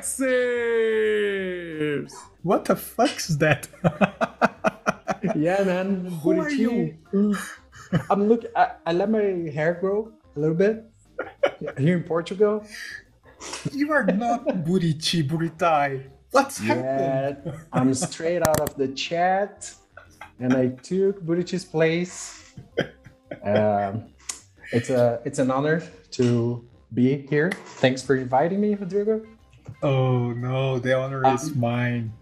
Johnny 0.00 2.06
What 2.42 2.64
the 2.64 2.76
fuck's 2.76 3.28
that? 3.36 3.68
yeah, 5.36 5.62
man. 5.64 6.06
Who 6.22 6.40
are 6.40 6.50
you? 6.50 6.96
I'm 8.10 8.28
look. 8.28 8.44
I, 8.56 8.72
I 8.86 8.92
let 8.92 9.10
my 9.10 9.50
hair 9.52 9.74
grow 9.80 10.12
a 10.36 10.40
little 10.40 10.56
bit 10.56 10.84
here 11.78 11.96
in 11.96 12.02
Portugal. 12.04 12.64
You 13.72 13.92
are 13.92 14.04
not 14.04 14.46
Burichi 14.64 15.26
Buritai. 15.28 16.04
What's 16.30 16.60
Yeah, 16.60 17.34
happened? 17.34 17.54
I'm 17.72 17.92
straight 17.94 18.42
out 18.42 18.60
of 18.60 18.74
the 18.76 18.88
chat, 18.88 19.72
and 20.40 20.54
I 20.54 20.68
took 20.68 21.22
Burichi's 21.22 21.64
place. 21.64 22.54
Um, 23.44 24.06
it's 24.72 24.90
a 24.90 25.20
it's 25.24 25.38
an 25.38 25.50
honor 25.50 25.82
to 26.12 26.64
be 26.94 27.26
here. 27.28 27.50
Thanks 27.82 28.02
for 28.02 28.16
inviting 28.16 28.60
me, 28.60 28.74
Rodrigo. 28.74 29.22
Oh 29.82 30.32
no, 30.32 30.78
the 30.78 30.96
honor 30.96 31.26
is 31.34 31.50
Um, 31.50 31.60
mine. 31.60 32.12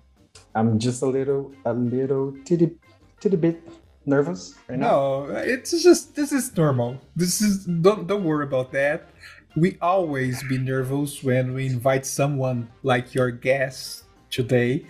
I'm 0.54 0.78
just 0.78 1.02
a 1.02 1.06
little 1.06 1.52
a 1.64 1.72
little 1.72 2.34
titty 2.44 2.76
titty 3.20 3.36
bit 3.36 3.62
nervous 4.06 4.54
right 4.68 4.78
now. 4.78 5.26
No, 5.26 5.36
it's 5.36 5.70
just 5.82 6.14
this 6.16 6.32
is 6.32 6.56
normal. 6.56 6.98
This 7.14 7.40
is 7.40 7.64
don't 7.66 8.06
don't 8.06 8.24
worry 8.24 8.44
about 8.44 8.72
that. 8.72 9.08
We 9.56 9.78
always 9.82 10.42
be 10.44 10.58
nervous 10.58 11.22
when 11.22 11.54
we 11.54 11.66
invite 11.66 12.06
someone 12.06 12.68
like 12.82 13.14
your 13.14 13.30
guest 13.30 14.04
today, 14.30 14.86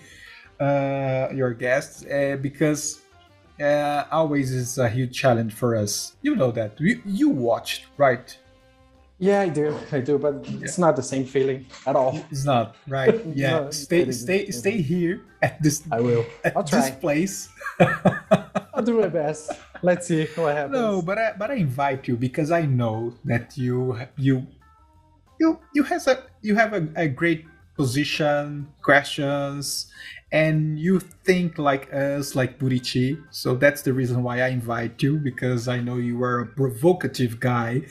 uh, 0.60 1.28
your 1.32 1.54
guest, 1.54 2.04
uh, 2.06 2.36
because 2.36 3.00
uh, 3.60 4.04
always 4.10 4.52
is 4.52 4.76
a 4.78 4.88
huge 4.88 5.16
challenge 5.16 5.54
for 5.54 5.76
us. 5.76 6.16
You 6.20 6.36
know 6.36 6.50
that. 6.52 6.78
You, 6.78 7.00
you 7.06 7.28
watched, 7.30 7.86
right? 7.96 8.36
Yeah, 9.20 9.40
I 9.42 9.50
do, 9.50 9.76
I 9.92 10.00
do, 10.00 10.18
but 10.18 10.46
it's 10.64 10.78
not 10.78 10.96
the 10.96 11.02
same 11.02 11.26
feeling 11.26 11.66
at 11.86 11.94
all. 11.94 12.16
It's 12.30 12.44
not 12.46 12.74
right. 12.88 13.20
Yeah, 13.36 13.68
No, 13.68 13.70
stay 13.70 14.10
stay 14.12 14.50
stay 14.50 14.80
here 14.80 15.20
at 15.42 15.62
this 15.62 15.82
I 15.92 16.00
will. 16.00 16.24
at 16.44 16.56
I'll 16.56 16.62
this 16.64 16.88
try. 16.88 16.90
place. 16.90 17.48
I'll 18.74 18.82
do 18.82 18.98
my 18.98 19.08
best. 19.08 19.52
Let's 19.82 20.08
see 20.08 20.24
what 20.36 20.56
happens. 20.56 20.72
No, 20.72 21.02
but 21.02 21.18
I 21.18 21.32
but 21.36 21.50
I 21.50 21.60
invite 21.60 22.08
you 22.08 22.16
because 22.16 22.50
I 22.50 22.64
know 22.64 23.12
that 23.24 23.58
you 23.60 23.98
you 24.16 24.46
you 25.38 25.58
you 25.74 25.82
has 25.84 26.06
a 26.06 26.24
you 26.40 26.54
have 26.56 26.72
a, 26.72 26.88
a 26.96 27.08
great 27.08 27.44
position, 27.76 28.68
questions, 28.82 29.86
and 30.32 30.78
you 30.78 31.00
think 31.00 31.58
like 31.58 31.92
us, 31.92 32.34
like 32.34 32.58
Burichi. 32.58 33.20
So 33.30 33.54
that's 33.54 33.82
the 33.82 33.92
reason 33.92 34.22
why 34.22 34.40
I 34.40 34.48
invite 34.48 35.02
you 35.02 35.18
because 35.18 35.68
I 35.68 35.80
know 35.80 35.96
you 35.96 36.22
are 36.22 36.40
a 36.40 36.46
provocative 36.46 37.40
guy. 37.40 37.82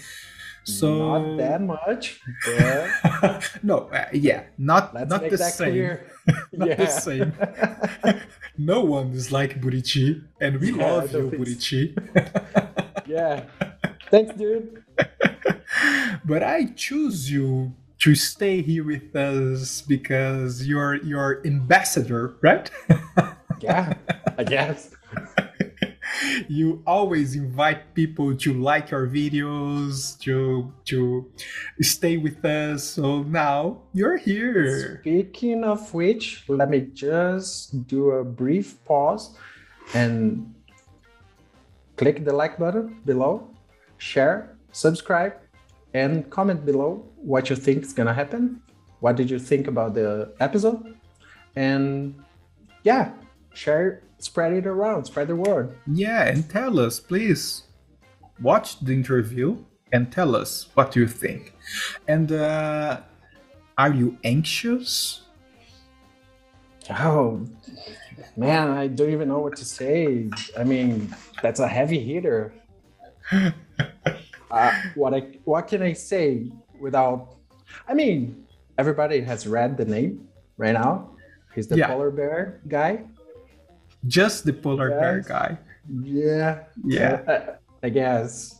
So 0.63 0.97
not 0.97 1.38
that 1.38 1.61
much. 1.61 2.21
No, 3.63 3.89
uh, 3.91 4.05
yeah, 4.13 4.43
not 4.57 4.93
let's 4.93 5.09
not 5.09 5.21
the 5.29 5.38
that 5.38 5.53
same. 5.53 5.97
Not 6.53 6.77
the 6.77 6.88
same. 6.88 7.33
no 8.57 8.81
one 8.81 9.11
is 9.13 9.31
like 9.31 9.59
Burichi, 9.61 10.23
and 10.39 10.59
we 10.59 10.71
Yeah, 10.71 10.91
love 10.91 11.11
you, 11.11 11.19
don't 11.21 11.31
think 11.31 11.61
so. 11.61 11.75
Burichi. 11.75 13.03
yeah. 13.07 13.43
Thanks, 14.11 14.35
dude. 14.35 14.83
but 16.25 16.43
I 16.43 16.65
choose 16.75 17.31
you 17.31 17.73
to 17.99 18.15
stay 18.15 18.61
here 18.61 18.83
with 18.83 19.15
us 19.15 19.81
because 19.81 20.65
you're 20.67 20.95
your 21.03 21.45
ambassador, 21.45 22.35
right? 22.41 22.69
Yeah, 23.61 23.93
I 24.37 24.43
guess. 24.43 24.91
You 26.47 26.81
always 26.86 27.36
invite 27.36 27.93
people 27.93 28.36
to 28.37 28.53
like 28.53 28.92
your 28.92 29.08
videos, 29.08 30.20
to 30.20 30.71
to 30.86 31.30
stay 31.81 32.17
with 32.17 32.43
us. 32.43 32.83
So 32.83 33.23
now 33.23 33.81
you're 33.93 34.17
here. 34.17 34.99
Speaking 35.02 35.64
of 35.64 35.93
which, 35.93 36.43
let 36.48 36.69
me 36.69 36.89
just 36.93 37.87
do 37.87 38.11
a 38.11 38.23
brief 38.23 38.83
pause 38.86 39.36
and 39.93 40.53
click 41.98 42.23
the 42.23 42.33
like 42.33 42.58
button 42.58 43.02
below, 43.05 43.48
share, 43.98 44.55
subscribe, 44.71 45.33
and 45.93 46.30
comment 46.30 46.65
below 46.65 47.03
what 47.17 47.49
you 47.49 47.55
think 47.55 47.83
is 47.83 47.93
gonna 47.93 48.14
happen. 48.14 48.61
What 48.99 49.15
did 49.15 49.30
you 49.30 49.39
think 49.39 49.67
about 49.67 49.93
the 49.93 50.33
episode? 50.39 50.95
And 51.55 52.15
yeah, 52.83 53.11
share, 53.53 54.03
spread 54.19 54.53
it 54.53 54.67
around, 54.67 55.05
spread 55.05 55.27
the 55.27 55.35
word. 55.35 55.75
Yeah, 55.87 56.25
and 56.27 56.49
tell 56.49 56.80
us, 56.80 56.99
please. 56.99 57.63
Watch 58.41 58.80
the 58.80 58.93
interview 58.93 59.57
and 59.91 60.11
tell 60.11 60.35
us 60.35 60.69
what 60.73 60.95
you 60.95 61.07
think. 61.07 61.53
And 62.07 62.31
uh, 62.31 63.02
are 63.77 63.93
you 63.93 64.17
anxious? 64.23 65.21
Oh 66.89 67.45
man, 68.37 68.69
I 68.69 68.87
don't 68.87 69.11
even 69.11 69.27
know 69.27 69.39
what 69.39 69.55
to 69.57 69.65
say. 69.65 70.30
I 70.57 70.63
mean, 70.63 71.13
that's 71.41 71.59
a 71.59 71.67
heavy 71.67 71.99
hitter. 71.99 72.53
uh, 73.31 74.71
what 74.95 75.13
I 75.13 75.19
what 75.43 75.67
can 75.67 75.81
I 75.83 75.93
say 75.93 76.51
without? 76.80 77.36
I 77.87 77.93
mean, 77.93 78.45
everybody 78.77 79.21
has 79.21 79.45
read 79.45 79.77
the 79.77 79.86
name 79.86 80.27
right 80.57 80.73
now. 80.73 81.11
He's 81.53 81.67
the 81.67 81.77
Yeah. 81.77 81.87
polar 81.87 82.09
bear 82.09 82.61
guy. 82.67 83.03
Just 84.08 84.45
the 84.45 84.54
polar 84.54 84.89
bear 84.89 85.21
guy. 85.21 85.58
Yeah, 85.89 86.64
Yeah. 86.86 87.21
I, 87.27 87.87
I 87.87 87.89
guess. 87.89 88.60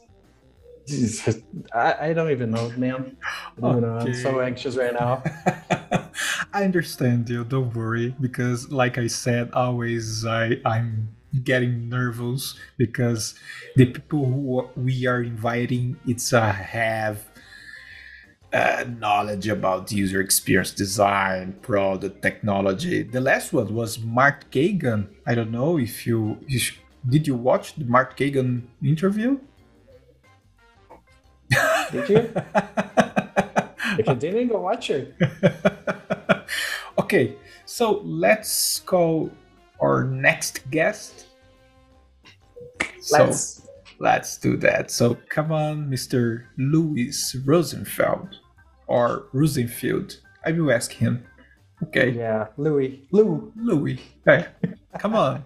Jesus, 0.88 1.38
I, 1.72 2.09
I 2.09 2.13
don't 2.13 2.31
even 2.31 2.50
know, 2.50 2.69
man. 2.75 3.17
I 3.57 3.61
don't 3.61 3.77
even 3.77 3.81
know. 3.83 3.97
I'm 4.00 4.13
so 4.13 4.41
anxious 4.41 4.75
right 4.75 4.94
now. 4.94 5.22
I 6.53 6.63
understand 6.63 7.29
you. 7.29 7.44
Don't 7.44 7.75
worry, 7.75 8.16
because 8.19 8.72
like 8.72 8.97
I 8.97 9.05
said, 9.05 9.51
always 9.53 10.25
I 10.25 10.57
I'm 10.66 11.16
getting 11.44 11.89
nervous 11.89 12.57
because 12.77 13.35
the 13.75 13.85
people 13.85 14.25
who 14.25 14.69
we 14.75 15.06
are 15.06 15.21
inviting 15.21 16.00
it's 16.07 16.33
a 16.33 16.51
have 16.51 17.28
uh, 18.51 18.85
knowledge 18.97 19.47
about 19.47 19.91
user 19.91 20.21
experience 20.21 20.71
design, 20.71 21.53
product 21.61 22.21
technology. 22.21 23.03
The 23.03 23.21
last 23.21 23.53
one 23.53 23.73
was 23.73 23.99
Mark 23.99 24.49
Cagan. 24.51 25.09
I 25.25 25.35
don't 25.35 25.51
know 25.51 25.77
if 25.77 26.07
you, 26.07 26.39
you 26.47 26.59
sh- 26.59 26.79
did 27.07 27.27
you 27.27 27.35
watch 27.35 27.75
the 27.75 27.85
Mark 27.85 28.17
Cagan 28.17 28.67
interview. 28.83 29.39
Did 31.91 32.09
you? 32.09 32.17
if 33.97 34.07
you 34.07 34.15
didn't, 34.15 34.49
go 34.49 34.61
watch 34.61 34.89
it. 34.89 35.15
okay, 36.99 37.35
so 37.65 38.01
let's 38.03 38.79
call 38.81 39.31
our 39.81 40.03
next 40.03 40.69
guest. 40.69 41.25
So 42.99 43.31
Let's. 43.99 44.37
do 44.37 44.55
that. 44.57 44.91
So 44.91 45.17
come 45.29 45.51
on, 45.51 45.89
Mr. 45.89 46.45
Louis 46.57 47.35
Rosenfeld 47.45 48.39
or 48.87 49.25
Rosenfield. 49.33 50.17
I 50.45 50.51
will 50.53 50.71
ask 50.71 50.91
him. 50.93 51.25
Okay, 51.83 52.09
Yeah, 52.11 52.47
Louis. 52.57 53.07
Lou. 53.11 53.53
Louis. 53.55 53.99
Hey, 54.25 54.47
come 54.97 55.15
on. 55.15 55.43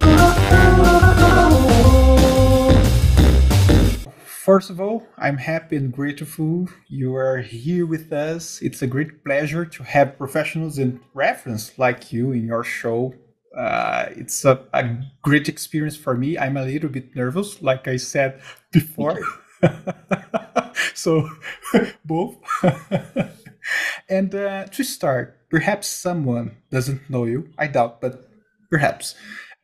First 4.26 4.68
of 4.68 4.80
all, 4.80 5.06
I'm 5.16 5.38
happy 5.38 5.76
and 5.76 5.90
grateful 5.92 6.68
you 6.88 7.14
are 7.16 7.38
here 7.38 7.86
with 7.86 8.12
us. 8.12 8.60
It's 8.60 8.82
a 8.82 8.86
great 8.86 9.24
pleasure 9.24 9.64
to 9.64 9.82
have 9.84 10.18
professionals 10.18 10.76
and 10.78 11.00
reference 11.14 11.78
like 11.78 12.12
you 12.12 12.32
in 12.32 12.46
your 12.46 12.62
show. 12.64 13.14
Uh, 13.56 14.06
it's 14.10 14.44
a, 14.44 14.60
a 14.72 14.96
great 15.22 15.48
experience 15.48 15.96
for 15.96 16.16
me. 16.16 16.36
I'm 16.38 16.56
a 16.56 16.64
little 16.64 16.88
bit 16.88 17.14
nervous, 17.14 17.62
like 17.62 17.86
I 17.88 17.96
said 17.96 18.40
before. 18.72 19.20
so, 20.94 21.28
both. 22.04 22.36
and 24.08 24.34
uh, 24.34 24.66
to 24.66 24.84
start, 24.84 25.38
perhaps 25.50 25.88
someone 25.88 26.56
doesn't 26.70 27.08
know 27.08 27.24
you. 27.24 27.50
I 27.58 27.68
doubt, 27.68 28.00
but 28.00 28.28
perhaps. 28.70 29.14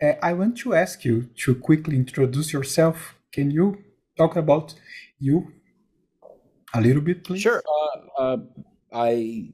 Uh, 0.03 0.13
I 0.23 0.33
want 0.33 0.57
to 0.59 0.75
ask 0.75 1.05
you 1.05 1.29
to 1.45 1.55
quickly 1.55 1.97
introduce 1.97 2.53
yourself. 2.53 3.17
Can 3.33 3.51
you 3.51 3.79
talk 4.17 4.37
about 4.37 4.75
you 5.19 5.53
a 6.75 6.81
little 6.81 7.03
bit, 7.03 7.25
please? 7.25 7.43
Sure. 7.43 7.63
Uh, 8.19 8.23
uh, 8.23 8.37
I 8.93 9.53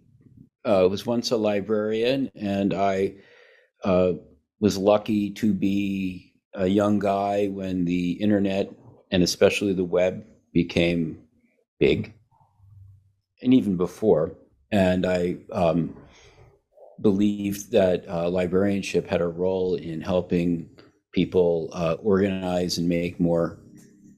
uh, 0.65 0.89
was 0.91 1.07
once 1.07 1.31
a 1.31 1.37
librarian, 1.37 2.31
and 2.35 2.75
I 2.75 3.15
uh, 3.85 4.13
was 4.61 4.79
lucky 4.79 5.31
to 5.31 5.53
be 5.53 6.33
a 6.55 6.67
young 6.67 6.99
guy 6.99 7.49
when 7.49 7.85
the 7.85 8.13
internet 8.13 8.71
and 9.11 9.23
especially 9.23 9.73
the 9.73 9.85
web 9.85 10.25
became 10.53 11.19
big, 11.79 12.13
and 13.43 13.55
even 13.55 13.77
before. 13.77 14.33
And 14.73 15.07
I 15.07 15.37
um, 15.53 15.97
believed 17.01 17.71
that 17.73 18.09
uh, 18.09 18.29
librarianship 18.31 19.07
had 19.07 19.21
a 19.21 19.29
role 19.29 19.75
in 19.77 20.01
helping 20.01 20.69
people 21.13 21.71
uh, 21.73 21.97
organize 22.03 22.79
and 22.79 22.89
make 22.89 23.21
more 23.21 23.59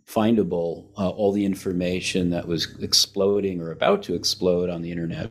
findable 0.07 0.89
uh, 0.97 1.11
all 1.11 1.33
the 1.33 1.45
information 1.45 2.31
that 2.31 2.49
was 2.49 2.75
exploding 2.81 3.61
or 3.61 3.73
about 3.73 4.03
to 4.05 4.15
explode 4.15 4.71
on 4.71 4.81
the 4.81 4.91
internet. 4.91 5.31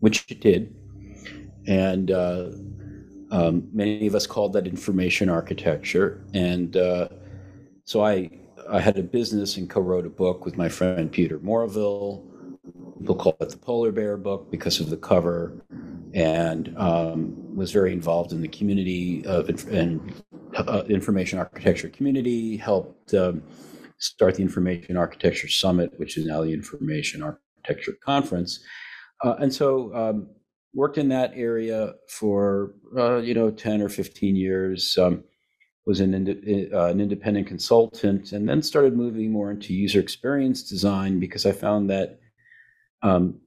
which 0.00 0.26
it 0.28 0.40
did. 0.40 0.74
And 1.66 2.10
uh, 2.10 2.50
um, 3.30 3.68
many 3.72 4.06
of 4.06 4.14
us 4.14 4.26
called 4.26 4.52
that 4.54 4.66
information 4.66 5.28
architecture. 5.28 6.24
And 6.34 6.76
uh, 6.76 7.08
so 7.84 8.04
I, 8.04 8.30
I 8.70 8.80
had 8.80 8.98
a 8.98 9.02
business 9.02 9.56
and 9.56 9.68
co 9.68 9.80
wrote 9.80 10.06
a 10.06 10.10
book 10.10 10.44
with 10.44 10.56
my 10.56 10.68
friend 10.68 11.10
Peter 11.10 11.38
Morville. 11.38 12.24
People 12.98 13.14
call 13.14 13.36
it 13.40 13.50
the 13.50 13.56
Polar 13.56 13.92
Bear 13.92 14.16
book 14.16 14.50
because 14.50 14.80
of 14.80 14.90
the 14.90 14.96
cover, 14.96 15.64
and 16.14 16.74
um, 16.76 17.56
was 17.56 17.70
very 17.70 17.92
involved 17.92 18.32
in 18.32 18.42
the 18.42 18.48
community 18.48 19.24
of 19.24 19.48
and 19.68 20.12
uh, 20.56 20.82
information 20.88 21.38
architecture 21.38 21.88
community. 21.88 22.56
Helped 22.56 23.14
um, 23.14 23.42
start 23.98 24.34
the 24.34 24.42
Information 24.42 24.96
Architecture 24.96 25.48
Summit, 25.48 25.92
which 25.96 26.16
is 26.16 26.26
now 26.26 26.42
the 26.42 26.52
Information 26.52 27.22
Architecture 27.22 27.96
Conference. 28.04 28.60
Uh, 29.24 29.34
and 29.38 29.52
so 29.52 29.94
um, 29.94 30.28
worked 30.74 30.98
in 30.98 31.08
that 31.08 31.32
area 31.34 31.94
for 32.08 32.74
uh, 32.96 33.16
you 33.16 33.34
know 33.34 33.50
10 33.50 33.82
or 33.82 33.88
15 33.88 34.36
years 34.36 34.96
um, 34.98 35.24
was 35.86 36.00
an, 36.00 36.14
ind- 36.14 36.72
uh, 36.72 36.86
an 36.86 37.00
independent 37.00 37.46
consultant 37.46 38.32
and 38.32 38.48
then 38.48 38.62
started 38.62 38.96
moving 38.96 39.32
more 39.32 39.50
into 39.50 39.72
user 39.72 40.00
experience 40.00 40.62
design 40.62 41.18
because 41.18 41.46
i 41.46 41.52
found 41.52 41.88
that 41.88 42.20
um, 43.02 43.40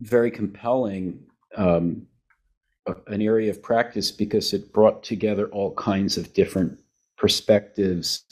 very 0.00 0.30
compelling 0.30 1.20
um, 1.56 2.06
an 3.06 3.20
area 3.20 3.50
of 3.50 3.62
practice 3.62 4.10
because 4.10 4.52
it 4.52 4.72
brought 4.72 5.02
together 5.02 5.46
all 5.48 5.74
kinds 5.74 6.16
of 6.16 6.32
different 6.32 6.78
perspectives 7.16 8.24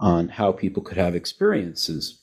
on 0.00 0.28
how 0.28 0.50
people 0.50 0.82
could 0.82 0.96
have 0.96 1.14
experiences. 1.14 2.20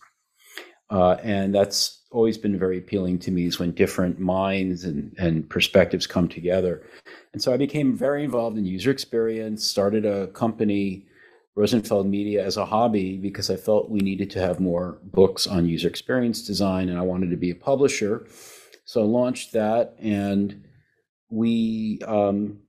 Uh, 0.90 1.16
and 1.24 1.56
that's 1.56 2.01
always 2.12 2.38
been 2.38 2.60
very 2.60 2.78
appealing 2.78 3.20
to 3.20 3.32
me 3.32 3.46
is 3.46 3.60
when 3.60 3.72
different 3.72 4.20
minds 4.20 4.84
and, 4.84 5.16
and 5.18 5.50
perspectives 5.50 6.06
come 6.06 6.28
together. 6.28 6.84
And 7.34 7.42
so 7.42 7.54
I 7.54 7.58
became 7.58 7.96
very 7.96 8.24
involved 8.24 8.58
in 8.58 8.66
user 8.66 8.92
experience, 8.92 9.66
started 9.66 10.06
a 10.06 10.28
company, 10.28 11.08
Rosenfeld 11.56 12.08
Media, 12.08 12.46
as 12.46 12.58
a 12.58 12.66
hobby 12.66 13.18
because 13.18 13.50
I 13.50 13.56
felt 13.56 13.90
we 13.90 14.00
needed 14.00 14.30
to 14.32 14.40
have 14.40 14.60
more 14.60 15.00
books 15.04 15.48
on 15.48 15.68
user 15.68 15.88
experience 15.88 16.46
design 16.46 16.90
and 16.90 17.00
I 17.00 17.04
wanted 17.04 17.30
to 17.32 17.38
be 17.38 17.52
a 17.52 17.56
publisher. 17.56 18.28
So 18.86 19.02
I 19.02 19.06
launched 19.06 19.54
that 19.54 19.96
and 20.00 20.64
we 21.30 22.00
um, 22.06 22.60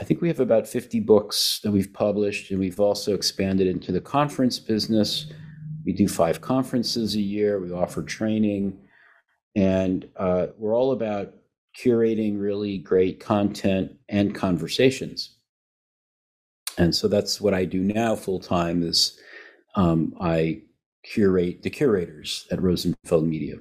I 0.00 0.04
think 0.04 0.20
we 0.20 0.28
have 0.28 0.40
about 0.40 0.68
50 0.68 1.00
books 1.00 1.60
that 1.64 1.72
we've 1.72 1.92
published, 1.92 2.50
and 2.50 2.60
we've 2.60 2.78
also 2.78 3.14
expanded 3.14 3.66
into 3.66 3.90
the 3.90 4.00
conference 4.00 4.58
business. 4.58 5.26
We 5.88 5.94
do 5.94 6.06
five 6.06 6.42
conferences 6.42 7.14
a 7.14 7.20
year, 7.20 7.58
we 7.58 7.72
offer 7.72 8.02
training, 8.02 8.78
and 9.56 10.06
uh, 10.18 10.48
we're 10.58 10.76
all 10.76 10.92
about 10.92 11.32
curating 11.82 12.38
really 12.38 12.76
great 12.76 13.20
content 13.20 13.92
and 14.06 14.34
conversations. 14.34 15.38
And 16.76 16.94
so 16.94 17.08
that's 17.08 17.40
what 17.40 17.54
I 17.54 17.64
do 17.64 17.80
now 17.80 18.16
full 18.16 18.38
time 18.38 18.82
is 18.82 19.18
um, 19.76 20.12
I 20.20 20.60
curate 21.04 21.62
the 21.62 21.70
curators 21.70 22.46
at 22.50 22.60
Rosenfeld 22.60 23.24
Media. 23.24 23.54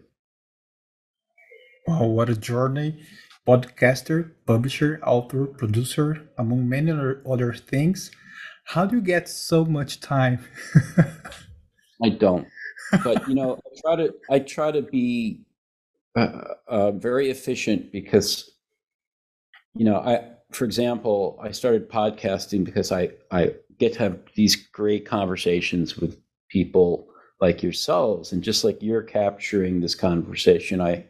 Wow, 1.88 2.08
what 2.08 2.28
a 2.28 2.36
journey 2.36 3.06
podcaster, 3.48 4.32
publisher, 4.46 5.00
author, 5.02 5.46
producer, 5.46 6.28
among 6.38 6.68
many 6.68 6.92
other 6.92 7.54
things. 7.54 8.12
How 8.66 8.86
do 8.86 8.98
you 8.98 9.02
get 9.02 9.30
so 9.30 9.64
much 9.64 10.02
time? 10.02 10.46
I 12.04 12.10
don't, 12.10 12.48
but 13.04 13.28
you 13.28 13.36
know, 13.36 13.56
I 13.56 13.82
try 13.82 13.96
to 13.96 14.14
I 14.30 14.40
try 14.40 14.72
to 14.72 14.82
be 14.82 15.42
uh, 16.16 16.54
uh, 16.68 16.92
very 16.92 17.30
efficient 17.30 17.92
because 17.92 18.52
you 19.74 19.86
know 19.86 19.98
I, 19.98 20.30
for 20.52 20.66
example, 20.66 21.40
I 21.42 21.52
started 21.52 21.90
podcasting 21.90 22.64
because 22.64 22.92
I 22.92 23.10
I 23.32 23.56
get 23.80 23.94
to 23.94 24.00
have 24.00 24.20
these 24.36 24.56
great 24.56 25.06
conversations 25.06 25.98
with 25.98 26.18
people 26.50 27.08
like 27.42 27.64
yourselves, 27.64 28.32
and 28.32 28.44
just 28.44 28.64
like 28.64 28.82
you're 28.82 29.04
capturing 29.04 29.80
this 29.80 29.96
conversation, 29.96 30.82
I 30.82 31.06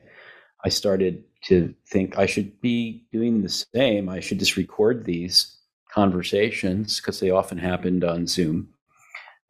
I 0.63 0.69
started 0.69 1.24
to 1.45 1.74
think 1.88 2.18
I 2.18 2.25
should 2.25 2.60
be 2.62 3.06
doing 3.12 3.42
the 3.42 3.50
same. 3.50 4.10
I 4.10 4.19
should 4.19 4.39
just 4.39 4.57
record 4.57 5.06
these 5.06 5.57
conversations 5.92 7.00
because 7.00 7.19
they 7.19 7.30
often 7.30 7.57
happened 7.57 8.04
on 8.04 8.28
Zoom. 8.28 8.69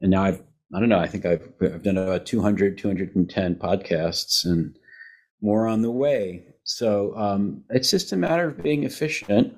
And 0.01 0.11
now 0.11 0.23
I've, 0.23 0.41
I 0.75 0.79
don't 0.79 0.89
know, 0.89 0.99
I 0.99 1.07
think 1.07 1.25
I've, 1.25 1.51
I've 1.61 1.83
done 1.83 1.97
about 1.97 2.25
200, 2.25 2.77
210 2.77 3.55
podcasts 3.55 4.45
and 4.45 4.77
more 5.41 5.67
on 5.67 5.81
the 5.81 5.91
way. 5.91 6.43
So 6.63 7.15
um, 7.15 7.63
it's 7.69 7.89
just 7.89 8.11
a 8.11 8.17
matter 8.17 8.49
of 8.49 8.61
being 8.61 8.83
efficient 8.83 9.55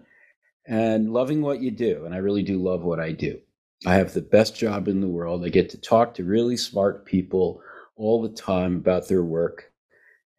and 0.68 1.12
loving 1.12 1.42
what 1.42 1.62
you 1.62 1.72
do. 1.72 2.06
And 2.06 2.14
I 2.14 2.18
really 2.18 2.44
do 2.44 2.62
love 2.62 2.84
what 2.84 3.00
I 3.00 3.12
do. 3.12 3.40
I 3.88 3.96
have 3.96 4.14
the 4.14 4.22
best 4.22 4.56
job 4.56 4.88
in 4.88 5.02
the 5.02 5.08
world. 5.08 5.44
I 5.44 5.50
get 5.50 5.70
to 5.72 5.82
talk 5.82 6.14
to 6.16 6.24
really 6.24 6.58
smart 6.58 7.06
people 7.06 7.62
all 7.96 8.22
the 8.22 8.30
time 8.30 8.76
about 8.76 9.08
their 9.08 9.24
work 9.24 9.70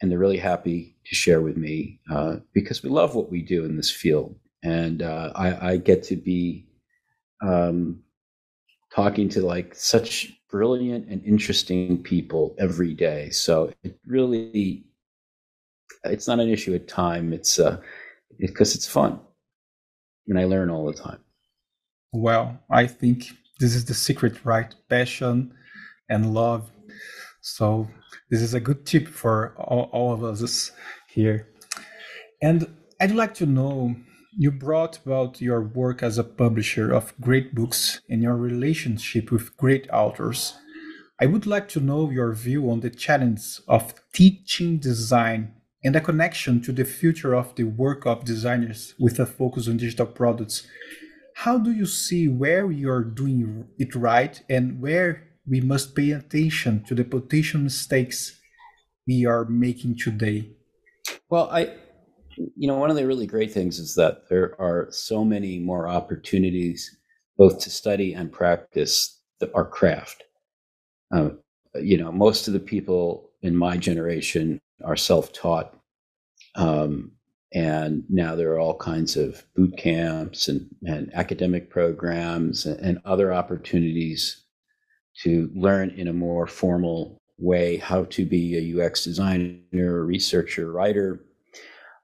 and 0.00 0.11
they're 0.11 0.19
really 0.19 0.38
happy 0.38 0.96
to 1.06 1.14
share 1.14 1.43
with 1.43 1.56
me 1.56 2.00
uh, 2.11 2.37
because 2.52 2.82
we 2.82 2.90
love 2.90 3.14
what 3.14 3.31
we 3.31 3.43
do 3.43 3.64
in 3.64 3.76
this 3.76 3.90
field, 3.90 4.34
and 4.62 5.02
uh, 5.02 5.32
I, 5.34 5.72
I, 5.72 5.76
get 5.76 6.02
to 6.05 6.17
be 6.17 6.67
um, 7.43 8.00
talking 8.94 9.28
to 9.31 9.43
like 9.43 9.75
such 9.75 10.40
brilliant 10.50 11.08
and 11.08 11.25
interesting 11.25 12.02
people 12.02 12.55
every 12.58 12.94
day. 12.94 13.31
So 13.31 13.73
it 13.82 13.99
really, 14.06 14.85
it's 16.05 16.26
not 16.26 16.41
an 16.41 16.49
issue 16.49 16.75
at 16.75 16.88
time. 16.88 17.32
It's 17.32 17.58
uh, 17.58 17.79
because 18.38 18.75
it's 18.75 18.88
fun, 18.88 19.20
and 20.29 20.38
I 20.38 20.44
learn 20.44 20.70
all 20.70 20.87
the 20.87 20.93
time. 20.93 21.20
Well, 22.12 22.58
I 22.70 22.87
think 22.87 23.26
this 23.61 23.75
is 23.75 23.85
the 23.85 23.94
secret, 23.94 24.44
right? 24.44 24.75
Passion 24.88 25.52
and 26.08 26.35
love. 26.35 26.70
So 27.41 27.88
this 28.31 28.43
is 28.43 28.55
a 28.55 28.61
good 28.61 28.85
tip 28.85 29.06
for 29.06 29.55
all, 29.58 29.88
all 29.93 30.12
of 30.12 30.25
us 30.25 30.73
here. 31.08 31.49
And 32.43 32.67
I'd 33.00 33.12
like 33.12 33.35
to 33.35 33.46
know 33.46 33.94
you 34.32 34.51
brought 34.51 34.99
about 35.05 35.41
your 35.41 35.60
work 35.60 36.03
as 36.03 36.19
a 36.19 36.25
publisher 36.25 36.93
of 36.93 37.15
great 37.20 37.55
books 37.55 38.01
and 38.08 38.22
your 38.22 38.37
relationship 38.37 39.31
with 39.31 39.56
great 39.56 39.89
authors. 39.93 40.55
I 41.20 41.27
would 41.27 41.46
like 41.46 41.69
to 41.70 41.81
know 41.81 42.10
your 42.10 42.32
view 42.32 42.70
on 42.70 42.81
the 42.81 42.91
challenge 42.91 43.60
of 43.69 43.94
teaching 44.13 44.79
design 44.79 45.55
and 45.82 45.94
the 45.94 46.01
connection 46.01 46.63
to 46.63 46.72
the 46.72 46.84
future 46.84 47.34
of 47.34 47.55
the 47.56 47.65
work 47.65 48.06
of 48.06 48.25
designers 48.25 48.94
with 48.99 49.19
a 49.19 49.27
focus 49.27 49.69
on 49.69 49.79
digital 49.79 50.06
products. 50.06 50.67
How 51.37 51.58
do 51.58 51.72
you 51.72 51.87
see 51.87 52.29
where 52.29 52.70
you 52.70 52.91
are 52.91 53.05
doing 53.05 53.67
it 53.79 53.94
right 53.94 54.41
and 54.49 54.81
where 54.81 55.29
we 55.46 55.60
must 55.60 55.96
pay 55.96 56.13
attention 56.13 56.84
to 56.84 56.94
the 56.94 57.05
potential 57.05 57.60
mistakes 57.60 58.39
we 59.06 59.27
are 59.27 59.44
making 59.44 59.96
today? 59.96 60.51
Well, 61.29 61.49
I, 61.51 61.75
you 62.56 62.67
know, 62.67 62.77
one 62.77 62.91
of 62.91 62.97
the 62.97 63.06
really 63.06 63.27
great 63.27 63.53
things 63.53 63.79
is 63.79 63.94
that 63.94 64.29
there 64.29 64.61
are 64.61 64.89
so 64.91 65.25
many 65.25 65.59
more 65.59 65.89
opportunities 65.89 66.97
both 67.37 67.61
to 67.61 67.70
study 67.70 68.13
and 68.13 68.32
practice 68.32 69.19
our 69.55 69.65
craft. 69.65 70.25
Um, 71.11 71.39
you 71.75 71.97
know, 71.97 72.13
most 72.13 72.47
of 72.47 72.53
the 72.53 72.61
people 72.61 73.31
in 73.43 73.56
my 73.56 73.77
generation 73.77 74.61
are 74.85 74.97
self-taught, 74.97 75.75
um, 76.56 77.13
and 77.53 78.05
now 78.09 78.35
there 78.35 78.53
are 78.53 78.61
all 78.61 78.77
kinds 78.77 79.17
of 79.17 79.43
boot 79.56 79.77
camps 79.77 80.49
and, 80.49 80.69
and 80.87 81.11
academic 81.15 81.70
programs 81.70 82.67
and, 82.67 82.79
and 82.81 82.99
other 83.05 83.32
opportunities 83.32 84.44
to 85.23 85.51
learn 85.55 85.91
in 85.91 86.09
a 86.09 86.13
more 86.13 86.47
formal 86.47 87.20
way 87.39 87.77
how 87.79 88.05
to 88.05 88.25
be 88.25 88.56
a 88.56 88.87
UX 88.87 89.05
designer, 89.05 90.05
researcher, 90.05 90.70
writer. 90.70 91.25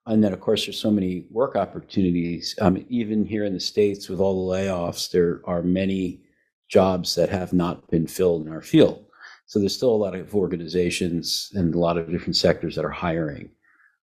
And 0.07 0.23
then, 0.23 0.33
of 0.33 0.41
course, 0.41 0.65
there's 0.65 0.79
so 0.79 0.91
many 0.91 1.27
work 1.31 1.57
opportunities. 1.57 2.55
Um, 2.61 2.85
even 2.89 3.25
here 3.25 3.45
in 3.45 3.55
the 3.55 3.61
States, 3.61 4.09
with 4.09 4.21
all 4.21 4.47
the 4.47 4.55
layoffs, 4.57 5.11
there 5.11 5.43
are 5.45 5.63
many 5.63 6.21
jobs 6.69 7.15
that 7.17 7.29
have 7.29 7.53
not 7.53 7.89
been 7.91 8.07
filled 8.07 8.47
in 8.47 8.53
our 8.53 8.63
field. 8.63 9.05
So 9.47 9.59
there's 9.59 9.75
still 9.75 9.95
a 9.95 9.97
lot 9.97 10.15
of 10.15 10.35
organizations 10.35 11.51
and 11.55 11.75
a 11.75 11.79
lot 11.79 11.99
of 11.99 12.11
different 12.11 12.37
sectors 12.37 12.75
that 12.75 12.85
are 12.85 12.91
hiring. 12.91 13.51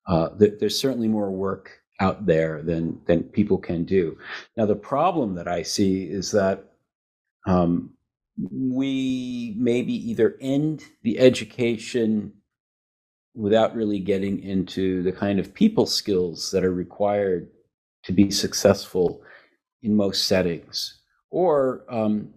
Uh, 0.08 0.30
there's 0.38 0.78
certainly 0.78 1.08
more 1.08 1.32
work 1.32 1.80
out 2.00 2.26
there 2.26 2.62
than 2.62 3.00
than 3.06 3.24
people 3.24 3.58
can 3.58 3.86
do. 3.86 4.18
Now, 4.58 4.66
the 4.66 4.76
problem 4.76 5.36
that 5.36 5.48
I 5.48 5.64
see 5.64 6.04
is 6.04 6.32
that 6.32 6.74
um, 7.46 7.92
we 8.52 9.56
maybe 9.58 9.94
either 10.10 10.36
end 10.42 10.84
the 11.04 11.20
education 11.20 12.34
without 13.36 13.76
really 13.76 14.00
getting 14.00 14.42
into 14.44 15.02
the 15.04 15.12
kind 15.12 15.40
of 15.40 15.54
people 15.54 15.86
skills 15.86 16.52
that 16.52 16.64
are 16.64 16.74
required 16.74 17.50
to 18.04 18.12
be 18.12 18.30
successful 18.30 19.22
in 19.82 19.96
most 19.96 20.28
settings, 20.28 21.00
or 21.30 21.84
um, 21.90 22.34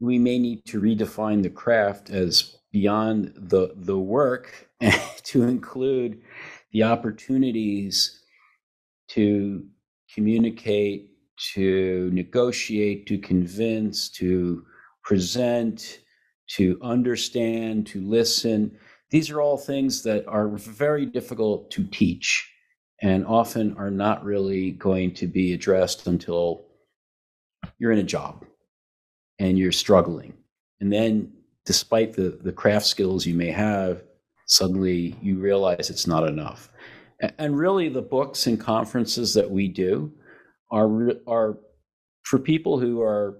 we 0.00 0.18
may 0.18 0.38
need 0.38 0.64
to 0.66 0.80
redefine 0.80 1.42
the 1.42 1.50
craft 1.50 2.10
as 2.10 2.56
beyond 2.72 3.32
the 3.36 3.72
the 3.76 3.98
work 3.98 4.68
to 5.22 5.42
include 5.42 6.20
the 6.72 6.82
opportunities 6.82 8.22
to 9.08 9.64
communicate, 10.14 11.10
to 11.54 12.10
negotiate, 12.12 13.06
to 13.06 13.18
convince, 13.18 14.08
to 14.08 14.64
present, 15.02 16.00
to 16.46 16.78
understand, 16.82 17.86
to 17.86 18.00
listen. 18.00 18.76
These 19.10 19.30
are 19.30 19.40
all 19.40 19.56
things 19.56 20.02
that 20.04 20.26
are 20.28 20.48
very 20.48 21.04
difficult 21.04 21.70
to 21.72 21.84
teach 21.84 22.48
and 23.02 23.26
often 23.26 23.76
are 23.76 23.90
not 23.90 24.24
really 24.24 24.72
going 24.72 25.14
to 25.14 25.26
be 25.26 25.52
addressed 25.52 26.06
until 26.06 26.66
you're 27.78 27.92
in 27.92 27.98
a 27.98 28.04
job 28.04 28.44
and 29.38 29.58
you're 29.58 29.72
struggling. 29.72 30.34
And 30.80 30.92
then, 30.92 31.32
despite 31.64 32.12
the, 32.12 32.38
the 32.42 32.52
craft 32.52 32.86
skills 32.86 33.26
you 33.26 33.34
may 33.34 33.50
have, 33.50 34.02
suddenly 34.46 35.16
you 35.20 35.38
realize 35.38 35.90
it's 35.90 36.06
not 36.06 36.26
enough. 36.26 36.70
And 37.38 37.58
really, 37.58 37.88
the 37.88 38.02
books 38.02 38.46
and 38.46 38.58
conferences 38.58 39.34
that 39.34 39.50
we 39.50 39.68
do 39.68 40.12
are, 40.70 41.10
are 41.26 41.58
for 42.22 42.38
people 42.38 42.78
who 42.78 43.02
are 43.02 43.38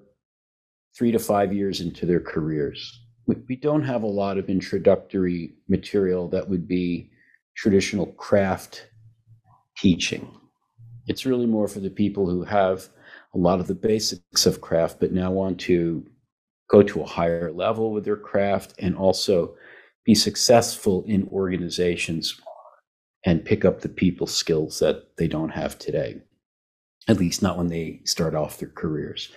three 0.97 1.13
to 1.13 1.19
five 1.19 1.53
years 1.53 1.81
into 1.81 2.07
their 2.07 2.21
careers. 2.21 3.01
We 3.27 3.57
don't 3.57 3.85
have 3.85 4.03
a 4.03 4.09
lot 4.09 4.39
of 4.39 4.49
introductory 4.49 5.55
material 5.69 6.29
that 6.29 6.49
would 6.49 6.67
be 6.67 7.11
traditional 7.57 8.07
craft 8.07 8.87
teaching. 9.77 10.31
It's 11.07 11.27
really 11.27 11.47
more 11.47 11.69
for 11.69 11.81
the 11.81 11.91
people 11.91 12.29
who 12.29 12.45
have 12.45 12.89
a 13.35 13.39
lot 13.39 13.61
of 13.61 13.67
the 13.67 13.75
basics 13.75 14.47
of 14.47 14.61
craft, 14.61 15.01
but 15.01 15.13
now 15.13 15.31
want 15.31 15.61
to 15.61 16.07
go 16.69 16.83
to 16.83 17.03
a 17.03 17.07
higher 17.07 17.53
level 17.53 17.93
with 17.93 18.05
their 18.05 18.17
craft 18.17 18.75
and 18.79 18.97
also 18.97 19.55
be 20.05 20.15
successful 20.15 21.05
in 21.07 21.29
organizations 21.29 22.41
and 23.27 23.45
pick 23.45 23.65
up 23.65 23.81
the 23.81 23.89
people 23.89 24.27
skills 24.27 24.79
that 24.79 25.17
they 25.19 25.29
don't 25.29 25.51
have 25.51 25.79
today, 25.79 26.21
at 27.09 27.19
least 27.19 27.43
not 27.43 27.59
when 27.59 27.69
they 27.69 28.01
start 28.05 28.35
off 28.35 28.59
their 28.59 28.71
careers. 28.71 29.31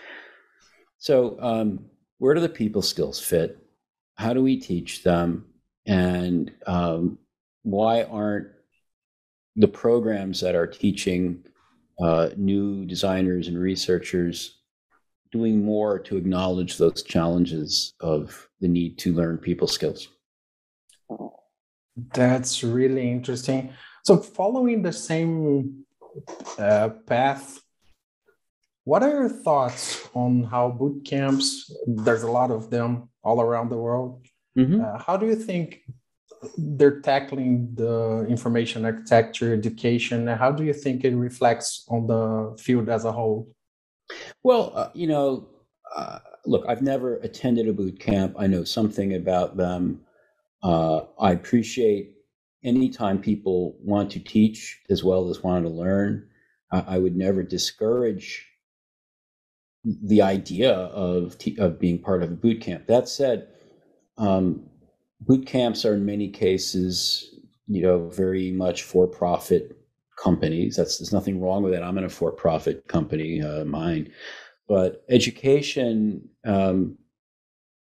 So, 0.97 1.37
um, 1.41 1.85
where 2.19 2.33
do 2.33 2.39
the 2.39 2.49
people 2.49 2.81
skills 2.81 3.19
fit? 3.19 3.62
How 4.15 4.33
do 4.33 4.41
we 4.41 4.57
teach 4.57 5.03
them? 5.03 5.45
And 5.85 6.51
um, 6.65 7.17
why 7.63 8.03
aren't 8.03 8.47
the 9.55 9.67
programs 9.67 10.39
that 10.41 10.55
are 10.55 10.67
teaching 10.67 11.43
uh, 12.01 12.29
new 12.35 12.85
designers 12.85 13.47
and 13.47 13.57
researchers 13.57 14.59
doing 15.31 15.65
more 15.65 15.99
to 15.99 16.15
acknowledge 16.15 16.77
those 16.77 17.03
challenges 17.03 17.93
of 17.99 18.47
the 18.61 18.67
need 18.67 18.97
to 18.99 19.13
learn 19.13 19.37
people 19.37 19.67
skills. 19.67 20.07
That's 22.13 22.63
really 22.63 23.11
interesting. 23.11 23.73
So, 24.03 24.17
following 24.17 24.81
the 24.81 24.93
same 24.93 25.85
uh, 26.57 26.89
path, 27.07 27.59
what 28.83 29.03
are 29.03 29.09
your 29.09 29.29
thoughts 29.29 30.07
on 30.13 30.43
how 30.43 30.69
boot 30.69 31.05
camps? 31.05 31.71
There's 31.87 32.23
a 32.23 32.31
lot 32.31 32.51
of 32.51 32.69
them 32.69 33.09
all 33.23 33.41
around 33.41 33.69
the 33.69 33.77
world. 33.77 34.25
Mm-hmm. 34.57 34.81
Uh, 34.83 34.99
how 34.99 35.17
do 35.17 35.25
you 35.25 35.35
think 35.35 35.81
they're 36.57 36.99
tackling 37.01 37.73
the 37.75 38.25
information 38.29 38.85
architecture 38.85 39.53
education? 39.53 40.27
And 40.27 40.39
how 40.39 40.51
do 40.51 40.63
you 40.63 40.73
think 40.73 41.03
it 41.03 41.15
reflects 41.15 41.85
on 41.89 42.07
the 42.07 42.55
field 42.59 42.89
as 42.89 43.05
a 43.05 43.11
whole? 43.11 43.47
Well 44.43 44.71
uh, 44.75 44.89
you 44.93 45.07
know 45.07 45.47
uh, 45.95 46.19
look 46.45 46.65
i've 46.67 46.81
never 46.81 47.17
attended 47.17 47.67
a 47.67 47.73
boot 47.73 47.99
camp. 47.99 48.35
I 48.37 48.47
know 48.47 48.63
something 48.63 49.15
about 49.15 49.57
them. 49.57 50.01
Uh, 50.61 51.01
i 51.19 51.31
appreciate 51.31 52.15
anytime 52.63 53.19
people 53.19 53.75
want 53.81 54.09
to 54.11 54.19
teach 54.19 54.81
as 54.89 55.03
well 55.03 55.29
as 55.29 55.43
want 55.43 55.65
to 55.65 55.69
learn. 55.69 56.27
I, 56.71 56.83
I 56.87 56.97
would 56.97 57.15
never 57.15 57.43
discourage 57.43 58.45
the 59.83 60.21
idea 60.21 60.71
of, 60.73 61.35
of 61.57 61.79
being 61.79 61.99
part 61.99 62.23
of 62.23 62.31
a 62.31 62.35
boot 62.35 62.61
camp 62.61 62.87
that 62.87 63.09
said 63.09 63.47
um, 64.17 64.63
boot 65.21 65.45
camps 65.45 65.85
are 65.85 65.93
in 65.95 66.05
many 66.05 66.29
cases, 66.29 67.39
you 67.67 67.81
know, 67.81 68.07
very 68.09 68.51
much 68.51 68.83
for-profit 68.83 69.77
companies. 70.17 70.75
That's 70.75 70.99
there's 70.99 71.13
nothing 71.13 71.41
wrong 71.41 71.63
with 71.63 71.73
that. 71.73 71.83
I'm 71.83 71.97
in 71.97 72.03
a 72.03 72.09
for-profit 72.09 72.87
company, 72.87 73.41
uh, 73.41 73.65
mine, 73.65 74.11
but 74.67 75.03
education 75.09 76.29
um, 76.45 76.97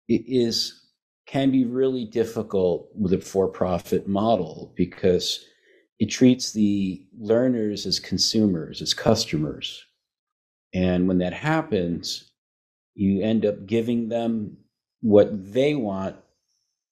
is 0.08 0.78
can 1.26 1.50
be 1.50 1.64
really 1.64 2.04
difficult 2.04 2.88
with 2.94 3.12
a 3.12 3.20
for-profit 3.20 4.08
model 4.08 4.72
because 4.76 5.44
it 5.98 6.06
treats 6.06 6.52
the 6.52 7.06
learners 7.18 7.86
as 7.86 8.00
consumers, 8.00 8.82
as 8.82 8.92
customers, 8.92 9.84
and 10.74 11.06
when 11.06 11.18
that 11.18 11.32
happens, 11.32 12.30
you 12.94 13.22
end 13.22 13.44
up 13.44 13.66
giving 13.66 14.08
them 14.08 14.56
what 15.00 15.52
they 15.52 15.74
want 15.74 16.16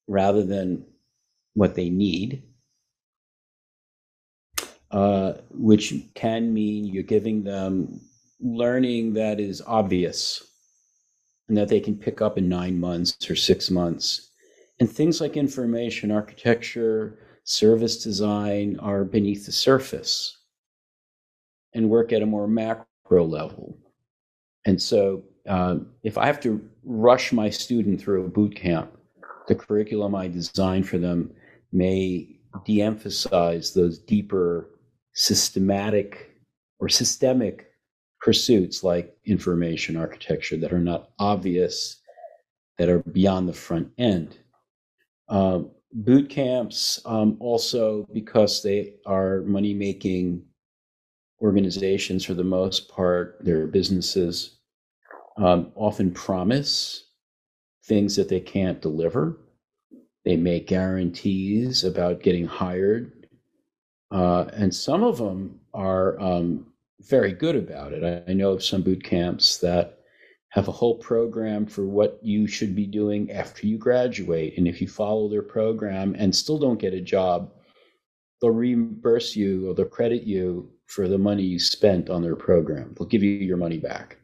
rather 0.06 0.42
than 0.42 0.84
what 1.54 1.74
they 1.74 1.88
need, 1.88 2.42
uh, 4.90 5.34
which 5.50 5.94
can 6.14 6.52
mean 6.52 6.86
you're 6.86 7.02
giving 7.02 7.42
them 7.44 8.00
learning 8.40 9.12
that 9.14 9.38
is 9.38 9.62
obvious 9.66 10.46
and 11.48 11.56
that 11.56 11.68
they 11.68 11.80
can 11.80 11.96
pick 11.96 12.22
up 12.22 12.38
in 12.38 12.48
nine 12.48 12.78
months 12.78 13.30
or 13.30 13.36
six 13.36 13.70
months. 13.70 14.30
And 14.78 14.90
things 14.90 15.20
like 15.20 15.36
information 15.36 16.10
architecture, 16.10 17.18
service 17.44 18.02
design 18.02 18.78
are 18.80 19.04
beneath 19.04 19.46
the 19.46 19.52
surface 19.52 20.38
and 21.74 21.90
work 21.90 22.12
at 22.12 22.22
a 22.22 22.26
more 22.26 22.48
macro 22.48 22.86
level. 23.18 23.76
And 24.66 24.80
so, 24.80 25.22
uh, 25.48 25.76
if 26.04 26.18
I 26.18 26.26
have 26.26 26.40
to 26.40 26.60
rush 26.84 27.32
my 27.32 27.50
student 27.50 28.00
through 28.00 28.24
a 28.24 28.28
boot 28.28 28.54
camp, 28.54 28.96
the 29.48 29.54
curriculum 29.54 30.14
I 30.14 30.28
design 30.28 30.84
for 30.84 30.98
them 30.98 31.32
may 31.72 32.36
de 32.64 32.82
emphasize 32.82 33.72
those 33.72 33.98
deeper 33.98 34.70
systematic 35.14 36.30
or 36.78 36.88
systemic 36.88 37.70
pursuits 38.20 38.84
like 38.84 39.16
information 39.24 39.96
architecture 39.96 40.56
that 40.58 40.72
are 40.72 40.78
not 40.78 41.10
obvious, 41.18 42.00
that 42.78 42.88
are 42.88 43.00
beyond 43.00 43.48
the 43.48 43.52
front 43.52 43.90
end. 43.98 44.38
Uh, 45.28 45.60
boot 45.92 46.28
camps, 46.28 47.00
um, 47.06 47.36
also 47.40 48.06
because 48.12 48.62
they 48.62 48.94
are 49.06 49.40
money 49.42 49.74
making 49.74 50.42
organizations 51.40 52.24
for 52.24 52.34
the 52.34 52.44
most 52.44 52.88
part, 52.88 53.38
their 53.40 53.66
businesses 53.66 54.58
um, 55.36 55.72
often 55.74 56.12
promise 56.12 57.04
things 57.84 58.16
that 58.16 58.28
they 58.28 58.40
can't 58.40 58.82
deliver. 58.82 59.38
They 60.24 60.36
make 60.36 60.66
guarantees 60.66 61.84
about 61.84 62.22
getting 62.22 62.46
hired. 62.46 63.26
Uh, 64.10 64.46
and 64.52 64.74
some 64.74 65.02
of 65.02 65.18
them 65.18 65.60
are 65.72 66.20
um, 66.20 66.66
very 67.00 67.32
good 67.32 67.56
about 67.56 67.92
it. 67.92 68.04
I, 68.04 68.30
I 68.30 68.34
know 68.34 68.50
of 68.52 68.62
some 68.62 68.82
boot 68.82 69.02
camps 69.02 69.56
that 69.58 70.00
have 70.50 70.68
a 70.68 70.72
whole 70.72 70.98
program 70.98 71.64
for 71.64 71.86
what 71.86 72.18
you 72.22 72.46
should 72.46 72.74
be 72.74 72.86
doing 72.86 73.30
after 73.30 73.66
you 73.66 73.78
graduate. 73.78 74.54
And 74.58 74.66
if 74.66 74.80
you 74.80 74.88
follow 74.88 75.28
their 75.28 75.42
program 75.42 76.14
and 76.18 76.34
still 76.34 76.58
don't 76.58 76.80
get 76.80 76.92
a 76.92 77.00
job, 77.00 77.52
they'll 78.40 78.50
reimburse 78.50 79.36
you 79.36 79.70
or 79.70 79.74
they'll 79.74 79.86
credit 79.86 80.24
you 80.24 80.70
for 80.90 81.06
the 81.06 81.18
money 81.18 81.44
you 81.44 81.58
spent 81.58 82.10
on 82.10 82.20
their 82.20 82.34
program. 82.34 82.94
They'll 82.98 83.06
give 83.06 83.22
you 83.22 83.30
your 83.30 83.56
money 83.56 83.78
back. 83.78 84.18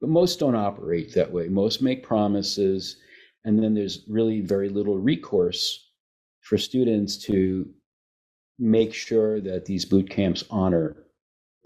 But 0.00 0.08
most 0.08 0.38
don't 0.38 0.54
operate 0.56 1.12
that 1.14 1.30
way. 1.30 1.48
Most 1.48 1.82
make 1.82 2.02
promises, 2.02 2.96
and 3.44 3.62
then 3.62 3.74
there's 3.74 4.04
really 4.08 4.40
very 4.40 4.70
little 4.70 4.98
recourse 4.98 5.90
for 6.40 6.56
students 6.56 7.18
to 7.24 7.68
make 8.58 8.94
sure 8.94 9.40
that 9.42 9.66
these 9.66 9.84
boot 9.84 10.08
camps 10.08 10.44
honor 10.48 10.96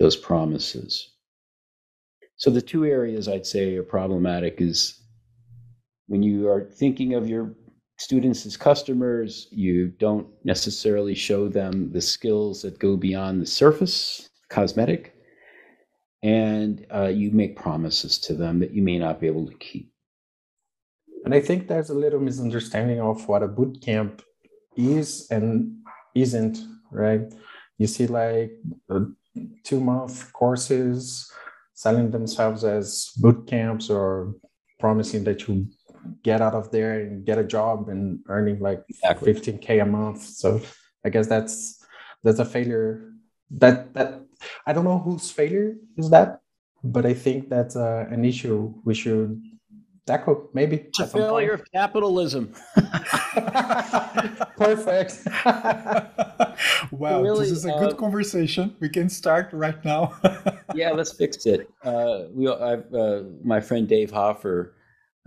those 0.00 0.16
promises. 0.16 1.14
So 2.36 2.50
the 2.50 2.62
two 2.62 2.84
areas 2.84 3.28
I'd 3.28 3.46
say 3.46 3.76
are 3.76 3.84
problematic 3.84 4.60
is 4.60 5.00
when 6.08 6.24
you 6.24 6.48
are 6.48 6.64
thinking 6.64 7.14
of 7.14 7.28
your 7.28 7.54
students 7.98 8.46
as 8.46 8.56
customers, 8.56 9.48
you 9.50 9.88
don't 9.88 10.28
necessarily 10.44 11.14
show 11.14 11.48
them 11.48 11.92
the 11.92 12.00
skills 12.00 12.62
that 12.62 12.78
go 12.78 12.96
beyond 12.96 13.42
the 13.42 13.46
surface, 13.46 14.30
cosmetic, 14.48 15.14
and 16.22 16.86
uh, 16.94 17.06
you 17.06 17.30
make 17.30 17.56
promises 17.56 18.18
to 18.18 18.34
them 18.34 18.60
that 18.60 18.72
you 18.72 18.82
may 18.82 18.98
not 18.98 19.20
be 19.20 19.26
able 19.26 19.46
to 19.46 19.54
keep. 19.54 19.92
And 21.24 21.34
I 21.34 21.40
think 21.40 21.66
there's 21.66 21.90
a 21.90 21.94
little 21.94 22.20
misunderstanding 22.20 23.00
of 23.00 23.28
what 23.28 23.42
a 23.42 23.48
boot 23.48 23.82
camp 23.82 24.22
is 24.76 25.26
and 25.30 25.76
isn't, 26.14 26.58
right? 26.92 27.22
You 27.78 27.86
see, 27.86 28.06
like 28.06 28.52
two 29.64 29.80
month 29.80 30.32
courses 30.32 31.30
selling 31.74 32.10
themselves 32.10 32.64
as 32.64 33.10
boot 33.16 33.46
camps 33.46 33.90
or 33.90 34.34
promising 34.80 35.24
that 35.24 35.46
you 35.46 35.66
get 36.22 36.40
out 36.40 36.54
of 36.54 36.70
there 36.70 37.00
and 37.00 37.24
get 37.24 37.38
a 37.38 37.44
job 37.44 37.88
and 37.88 38.20
earning 38.28 38.58
like 38.60 38.84
exactly. 38.88 39.32
15k 39.32 39.82
a 39.82 39.86
month 39.86 40.22
so 40.22 40.60
i 41.04 41.08
guess 41.08 41.26
that's 41.26 41.78
that's 42.22 42.38
a 42.38 42.44
failure. 42.44 43.12
That 43.50 43.94
that 43.94 44.22
I 44.66 44.72
don't 44.72 44.84
know 44.84 44.98
whose 44.98 45.30
failure 45.30 45.76
is 45.96 46.10
that, 46.10 46.40
but 46.84 47.06
I 47.06 47.14
think 47.14 47.48
that's 47.48 47.76
uh, 47.76 48.06
an 48.10 48.24
issue 48.24 48.74
we 48.84 48.94
should 48.94 49.42
tackle 50.06 50.50
maybe. 50.52 50.76
It's 50.88 51.00
a 51.00 51.06
failure 51.06 51.52
of 51.52 51.64
capitalism. 51.72 52.52
Perfect. 54.56 55.22
wow 56.92 57.22
really, 57.22 57.48
this 57.48 57.52
is 57.52 57.64
a 57.64 57.72
good 57.72 57.94
uh, 57.94 57.96
conversation. 57.96 58.76
We 58.80 58.90
can 58.90 59.08
start 59.08 59.48
right 59.52 59.82
now. 59.84 60.12
yeah, 60.74 60.90
let's 60.90 61.12
fix 61.12 61.46
it. 61.46 61.70
Uh, 61.82 62.24
we, 62.30 62.48
I've, 62.48 62.92
uh, 62.92 63.22
my 63.42 63.60
friend 63.60 63.88
Dave 63.88 64.10
Hoffer, 64.10 64.74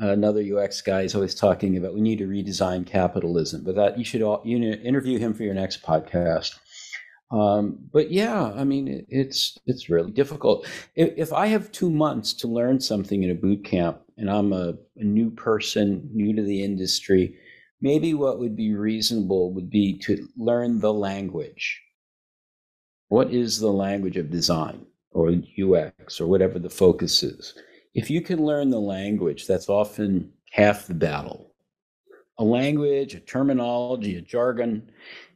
another 0.10 0.41
UX 0.41 0.81
guy, 0.81 1.01
is 1.01 1.15
always 1.15 1.36
talking 1.36 1.77
about 1.77 1.93
we 1.93 2.01
need 2.01 2.20
to 2.20 2.27
redesign 2.27 2.86
capitalism. 2.86 3.63
But 3.63 3.75
that 3.75 3.98
you 3.98 4.03
should 4.03 4.22
all, 4.22 4.41
you 4.43 4.60
know, 4.60 4.72
interview 4.72 5.20
him 5.20 5.34
for 5.34 5.43
your 5.43 5.53
next 5.53 5.84
podcast. 5.84 6.58
Um, 7.31 7.77
but 7.93 8.12
yeah, 8.12 8.51
I 8.55 8.65
mean, 8.65 9.05
it's 9.08 9.58
it's 9.65 9.89
really 9.89 10.12
difficult. 10.12 10.67
If, 10.96 11.13
if, 11.15 11.34
I 11.34 11.48
have 11.48 11.72
two 11.72 11.89
months 11.89 12.34
to 12.34 12.48
learn 12.48 12.81
something 12.81 13.24
in 13.24 13.31
a 13.31 13.36
boot 13.36 13.63
camp, 13.63 14.01
and 14.17 14.29
I'm 14.29 14.51
a, 14.51 14.74
a 14.98 15.03
new 15.03 15.31
person, 15.31 16.10
new 16.13 16.36
to 16.36 16.41
the 16.41 16.62
industry, 16.62 17.38
maybe 17.79 18.13
what 18.13 18.39
would 18.39 18.55
be 18.55 18.75
reasonable 18.75 19.53
would 19.53 19.70
be 19.70 19.98
to 20.00 20.27
learn 20.36 20.81
the 20.81 20.93
language. 20.93 21.81
What 23.08 23.34
is 23.34 23.60
the 23.60 23.72
language 23.72 24.17
of 24.17 24.29
design 24.29 24.86
or 25.12 25.29
UX 25.31 26.20
or 26.20 26.27
whatever 26.27 26.60
the 26.60 26.70
focus 26.70 27.24
is? 27.24 27.53
If 27.93 28.10
you 28.10 28.21
can 28.21 28.45
learn 28.45 28.69
the 28.69 28.79
language, 28.79 29.48
that's 29.48 29.69
often 29.69 30.31
half 30.51 30.88
the 30.88 30.93
battle. 30.93 31.53
A 32.38 32.43
language, 32.43 33.13
a 33.13 33.19
terminology, 33.19 34.15
a 34.15 34.21
jargon 34.21 34.89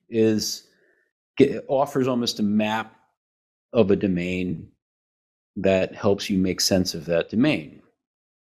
is 0.09 0.67
offers 1.67 2.07
almost 2.07 2.39
a 2.39 2.43
map 2.43 2.95
of 3.73 3.91
a 3.91 3.95
domain 3.95 4.69
that 5.57 5.93
helps 5.93 6.29
you 6.29 6.37
make 6.37 6.61
sense 6.61 6.93
of 6.93 7.05
that 7.05 7.29
domain. 7.29 7.81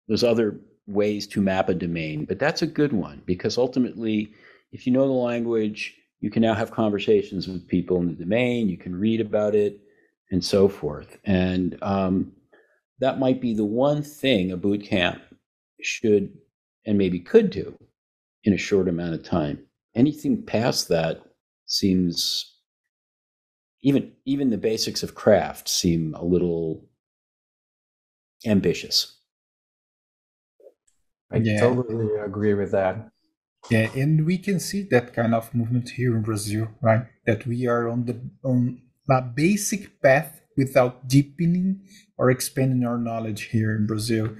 There's 0.08 0.24
other 0.24 0.60
ways 0.86 1.26
to 1.28 1.40
map 1.40 1.68
a 1.68 1.74
domain, 1.74 2.24
but 2.24 2.38
that's 2.38 2.62
a 2.62 2.66
good 2.66 2.92
one 2.92 3.22
because 3.26 3.58
ultimately, 3.58 4.32
if 4.72 4.86
you 4.86 4.92
know 4.92 5.06
the 5.06 5.12
language, 5.12 5.94
you 6.20 6.30
can 6.30 6.42
now 6.42 6.54
have 6.54 6.70
conversations 6.70 7.48
with 7.48 7.66
people 7.66 7.98
in 7.98 8.08
the 8.08 8.24
domain, 8.24 8.68
you 8.68 8.78
can 8.78 8.94
read 8.94 9.20
about 9.20 9.54
it, 9.54 9.80
and 10.30 10.44
so 10.44 10.68
forth. 10.68 11.18
And 11.24 11.76
um, 11.82 12.32
that 13.00 13.18
might 13.18 13.40
be 13.40 13.54
the 13.54 13.64
one 13.64 14.02
thing 14.02 14.50
a 14.50 14.56
boot 14.56 14.84
camp 14.84 15.20
should 15.82 16.36
and 16.86 16.96
maybe 16.96 17.20
could 17.20 17.50
do 17.50 17.76
in 18.44 18.52
a 18.52 18.58
short 18.58 18.88
amount 18.88 19.14
of 19.14 19.24
time. 19.24 19.58
Anything 19.94 20.42
past 20.42 20.88
that 20.88 21.22
seems 21.66 22.56
even 23.82 24.12
even 24.24 24.50
the 24.50 24.58
basics 24.58 25.02
of 25.02 25.14
craft 25.14 25.68
seem 25.68 26.14
a 26.14 26.24
little 26.24 26.84
ambitious. 28.46 29.16
I 31.30 31.38
yeah. 31.38 31.60
totally 31.60 32.16
agree 32.24 32.54
with 32.54 32.72
that. 32.72 33.08
Yeah, 33.68 33.90
and 33.94 34.24
we 34.24 34.38
can 34.38 34.60
see 34.60 34.82
that 34.90 35.12
kind 35.12 35.34
of 35.34 35.52
movement 35.52 35.90
here 35.90 36.16
in 36.16 36.22
Brazil, 36.22 36.68
right? 36.80 37.06
That 37.26 37.46
we 37.46 37.66
are 37.66 37.88
on 37.88 38.04
the 38.04 38.20
on 38.44 38.82
a 39.10 39.22
basic 39.22 40.00
path 40.00 40.40
without 40.56 41.08
deepening 41.08 41.80
or 42.18 42.30
expanding 42.30 42.86
our 42.86 42.98
knowledge 42.98 43.44
here 43.44 43.74
in 43.76 43.86
Brazil. 43.86 44.34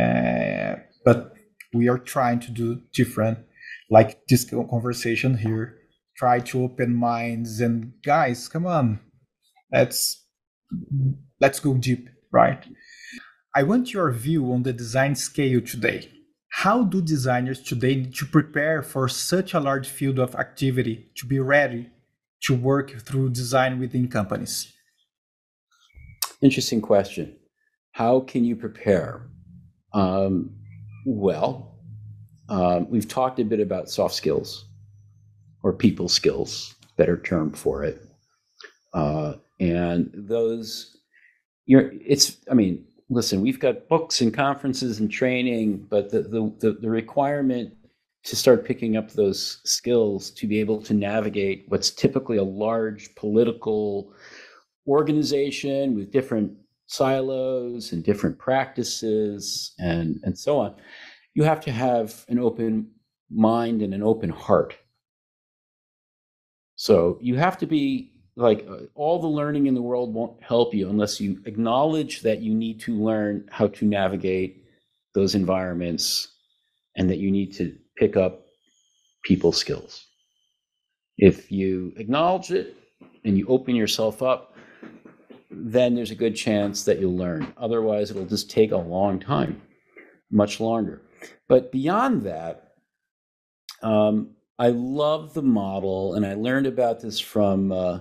Uh, 0.00 0.76
but 1.04 1.34
we 1.74 1.88
are 1.88 1.98
trying 1.98 2.40
to 2.40 2.50
do 2.50 2.80
different, 2.92 3.38
like 3.90 4.26
this 4.28 4.44
conversation 4.44 5.38
here. 5.38 5.78
Try 6.16 6.40
to 6.40 6.64
open 6.64 6.94
minds 6.94 7.60
and 7.60 7.92
guys 8.04 8.48
come 8.48 8.66
on. 8.66 9.00
Let's 9.72 10.24
let's 11.40 11.60
go 11.60 11.74
deep 11.74 12.08
right? 12.32 12.64
I 13.54 13.62
want 13.62 13.92
your 13.92 14.10
view 14.10 14.50
on 14.52 14.62
the 14.62 14.72
design 14.72 15.14
scale 15.14 15.60
today. 15.60 16.10
How 16.48 16.82
do 16.84 17.00
designers 17.00 17.62
today 17.62 17.96
need 17.96 18.14
to 18.16 18.26
prepare 18.26 18.82
for 18.82 19.08
such 19.08 19.54
a 19.54 19.60
large 19.60 19.88
field 19.88 20.18
of 20.18 20.34
activity 20.34 21.10
to 21.16 21.26
be 21.26 21.38
ready 21.38 21.90
to 22.44 22.54
work 22.54 23.00
through 23.02 23.30
design 23.30 23.78
within 23.78 24.08
companies 24.08 24.72
interesting 26.42 26.80
question 26.80 27.36
how 27.92 28.20
can 28.20 28.44
you 28.44 28.56
prepare 28.56 29.28
um, 29.94 30.50
well 31.06 31.72
um, 32.48 32.90
we've 32.90 33.08
talked 33.08 33.38
a 33.38 33.44
bit 33.44 33.60
about 33.60 33.88
soft 33.88 34.14
skills 34.14 34.66
or 35.62 35.72
people 35.72 36.08
skills, 36.08 36.74
better 36.96 37.16
term 37.16 37.52
for 37.52 37.84
it. 37.84 38.04
Uh, 38.92 39.34
and 39.60 40.10
those, 40.12 40.98
you're, 41.66 41.92
it's, 42.04 42.38
I 42.50 42.54
mean, 42.54 42.84
listen, 43.08 43.40
we've 43.40 43.60
got 43.60 43.88
books 43.88 44.20
and 44.20 44.34
conferences 44.34 45.00
and 45.00 45.10
training, 45.10 45.86
but 45.88 46.10
the, 46.10 46.22
the, 46.22 46.52
the, 46.58 46.72
the 46.80 46.90
requirement 46.90 47.74
to 48.24 48.36
start 48.36 48.64
picking 48.64 48.96
up 48.96 49.10
those 49.12 49.60
skills 49.64 50.30
to 50.32 50.46
be 50.46 50.60
able 50.60 50.80
to 50.82 50.94
navigate 50.94 51.64
what's 51.68 51.90
typically 51.90 52.36
a 52.36 52.44
large 52.44 53.14
political 53.14 54.12
organization 54.86 55.94
with 55.94 56.10
different 56.10 56.52
silos 56.86 57.92
and 57.92 58.04
different 58.04 58.38
practices 58.38 59.74
and, 59.78 60.20
and 60.24 60.38
so 60.38 60.58
on, 60.58 60.74
you 61.34 61.44
have 61.44 61.60
to 61.60 61.72
have 61.72 62.24
an 62.28 62.38
open 62.38 62.90
mind 63.30 63.80
and 63.80 63.94
an 63.94 64.02
open 64.02 64.28
heart 64.28 64.76
so 66.82 67.18
you 67.20 67.36
have 67.36 67.58
to 67.58 67.66
be 67.66 68.12
like 68.34 68.66
uh, 68.68 68.86
all 68.96 69.20
the 69.20 69.28
learning 69.28 69.68
in 69.68 69.74
the 69.74 69.82
world 69.82 70.12
won't 70.12 70.42
help 70.42 70.74
you 70.74 70.88
unless 70.88 71.20
you 71.20 71.40
acknowledge 71.44 72.22
that 72.22 72.40
you 72.40 72.52
need 72.52 72.80
to 72.80 72.96
learn 72.96 73.46
how 73.52 73.68
to 73.68 73.84
navigate 73.84 74.64
those 75.14 75.36
environments 75.36 76.26
and 76.96 77.08
that 77.08 77.18
you 77.18 77.30
need 77.30 77.52
to 77.54 77.76
pick 77.96 78.16
up 78.16 78.46
people 79.24 79.52
skills. 79.52 80.06
If 81.18 81.52
you 81.52 81.92
acknowledge 81.96 82.50
it 82.50 82.76
and 83.24 83.38
you 83.38 83.46
open 83.46 83.76
yourself 83.76 84.20
up, 84.20 84.51
then 85.52 85.94
there's 85.94 86.10
a 86.10 86.16
good 86.16 86.34
chance 86.34 86.84
that 86.84 86.98
you'll 87.00 87.16
learn. 87.16 87.52
Otherwise, 87.56 88.10
it'll 88.10 88.26
just 88.26 88.50
take 88.50 88.72
a 88.72 88.76
long 88.76 89.20
time, 89.20 89.60
much 90.30 90.60
longer. 90.60 91.02
But 91.48 91.70
beyond 91.70 92.22
that, 92.22 92.74
um, 93.82 94.30
I 94.58 94.68
love 94.68 95.34
the 95.34 95.42
model, 95.42 96.14
and 96.14 96.24
I 96.24 96.34
learned 96.34 96.66
about 96.66 97.00
this 97.00 97.18
from 97.18 97.72
uh, 97.72 98.00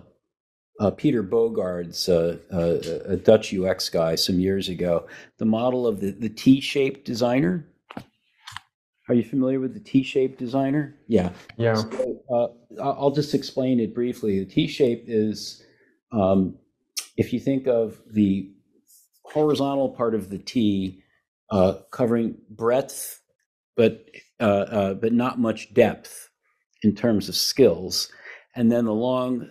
uh, 0.80 0.92
Peter 0.92 1.24
Boersma's, 1.24 2.10
uh, 2.10 2.38
uh, 2.52 3.12
a 3.12 3.18
Dutch 3.18 3.54
UX 3.54 3.90
guy, 3.90 4.16
some 4.16 4.40
years 4.40 4.70
ago. 4.70 5.08
The 5.38 5.46
model 5.46 5.88
of 5.88 6.00
the, 6.00 6.12
the 6.12 6.30
T-shaped 6.30 7.06
designer. 7.06 7.68
Are 9.10 9.16
you 9.16 9.24
familiar 9.24 9.60
with 9.60 9.74
the 9.74 9.80
T-shaped 9.80 10.40
designer? 10.40 10.96
Yeah. 11.08 11.32
Yeah. 11.58 11.76
So, 11.76 12.24
uh, 12.34 12.82
I'll 12.82 13.12
just 13.12 13.34
explain 13.34 13.80
it 13.80 13.94
briefly. 13.94 14.40
The 14.40 14.46
T-shape 14.46 15.04
is, 15.08 15.64
um, 16.12 16.56
if 17.22 17.32
you 17.32 17.40
think 17.40 17.68
of 17.68 18.02
the 18.12 18.52
horizontal 19.24 19.90
part 19.90 20.16
of 20.16 20.30
the 20.32 20.40
T 20.40 21.04
uh, 21.52 21.74
covering 21.92 22.36
breadth, 22.50 23.22
but 23.78 24.06
but 24.40 25.14
not 25.14 25.40
much 25.40 25.72
depth 25.74 26.30
in 26.82 26.96
terms 26.96 27.30
of 27.30 27.36
skills. 27.36 28.12
And 28.56 28.72
then 28.72 28.86
the 28.86 28.94
long 28.94 29.48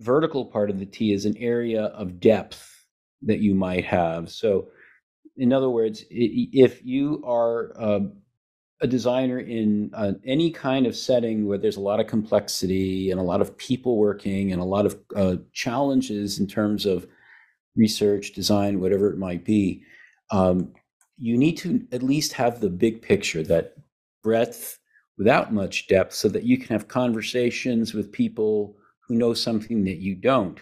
vertical 0.00 0.46
part 0.46 0.68
of 0.68 0.80
the 0.80 0.86
T 0.86 1.12
is 1.12 1.24
an 1.24 1.36
area 1.38 1.84
of 1.84 2.18
depth 2.18 2.84
that 3.22 3.38
you 3.38 3.54
might 3.54 3.84
have. 3.84 4.30
So, 4.30 4.68
in 5.36 5.52
other 5.52 5.70
words, 5.70 6.04
if 6.10 6.84
you 6.84 7.22
are 7.24 7.72
uh, 7.80 8.00
a 8.82 8.86
designer 8.86 9.38
in 9.38 9.90
uh, 9.94 10.12
any 10.26 10.50
kind 10.50 10.86
of 10.86 10.96
setting 10.96 11.46
where 11.46 11.56
there's 11.56 11.76
a 11.76 11.80
lot 11.80 12.00
of 12.00 12.08
complexity 12.08 13.10
and 13.12 13.20
a 13.20 13.22
lot 13.24 13.40
of 13.40 13.56
people 13.56 13.96
working 13.96 14.52
and 14.52 14.60
a 14.60 14.64
lot 14.64 14.84
of 14.84 14.98
uh, 15.14 15.36
challenges 15.52 16.40
in 16.40 16.48
terms 16.48 16.84
of 16.84 17.06
research, 17.76 18.32
design, 18.32 18.80
whatever 18.80 19.08
it 19.08 19.18
might 19.18 19.44
be, 19.44 19.82
um, 20.30 20.72
you 21.16 21.38
need 21.38 21.56
to 21.56 21.86
at 21.92 22.02
least 22.02 22.32
have 22.32 22.60
the 22.60 22.68
big 22.68 23.00
picture 23.00 23.44
that 23.44 23.74
breadth 24.24 24.78
without 25.16 25.52
much 25.52 25.86
depth 25.86 26.12
so 26.12 26.28
that 26.28 26.42
you 26.42 26.58
can 26.58 26.68
have 26.68 26.88
conversations 26.88 27.94
with 27.94 28.10
people 28.10 28.76
who 29.06 29.14
know 29.14 29.32
something 29.32 29.84
that 29.84 29.98
you 29.98 30.16
don't, 30.16 30.58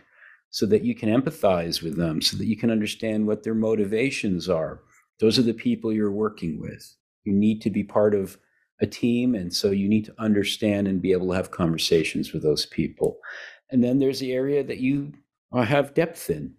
so 0.50 0.66
that 0.66 0.84
you 0.84 0.94
can 0.94 1.08
empathize 1.08 1.82
with 1.82 1.96
them, 1.96 2.20
so 2.20 2.36
that 2.36 2.46
you 2.46 2.56
can 2.56 2.70
understand 2.70 3.26
what 3.26 3.42
their 3.42 3.54
motivations 3.54 4.48
are. 4.48 4.82
Those 5.20 5.38
are 5.38 5.42
the 5.42 5.54
people 5.54 5.92
you're 5.92 6.10
working 6.12 6.60
with. 6.60 6.96
You 7.24 7.32
need 7.32 7.60
to 7.62 7.70
be 7.70 7.84
part 7.84 8.14
of 8.14 8.38
a 8.80 8.86
team, 8.86 9.34
and 9.34 9.52
so 9.52 9.70
you 9.70 9.88
need 9.88 10.06
to 10.06 10.14
understand 10.18 10.88
and 10.88 11.02
be 11.02 11.12
able 11.12 11.28
to 11.28 11.34
have 11.34 11.50
conversations 11.50 12.32
with 12.32 12.42
those 12.42 12.66
people. 12.66 13.18
And 13.70 13.84
then 13.84 13.98
there's 13.98 14.20
the 14.20 14.32
area 14.32 14.64
that 14.64 14.78
you 14.78 15.12
uh, 15.52 15.62
have 15.62 15.94
depth 15.94 16.30
in. 16.30 16.54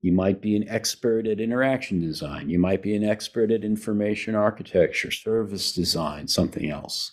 You 0.00 0.12
might 0.12 0.40
be 0.40 0.56
an 0.56 0.68
expert 0.68 1.26
at 1.26 1.40
interaction 1.40 2.00
design. 2.00 2.48
You 2.48 2.58
might 2.58 2.82
be 2.82 2.94
an 2.94 3.04
expert 3.04 3.50
at 3.50 3.64
information 3.64 4.34
architecture, 4.34 5.10
service 5.10 5.72
design, 5.72 6.28
something 6.28 6.70
else 6.70 7.12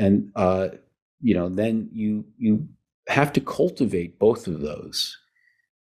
and 0.00 0.32
uh, 0.34 0.68
you 1.20 1.34
know 1.34 1.48
then 1.48 1.88
you 1.92 2.24
you 2.38 2.66
have 3.08 3.32
to 3.34 3.40
cultivate 3.40 4.18
both 4.18 4.46
of 4.46 4.60
those. 4.60 5.16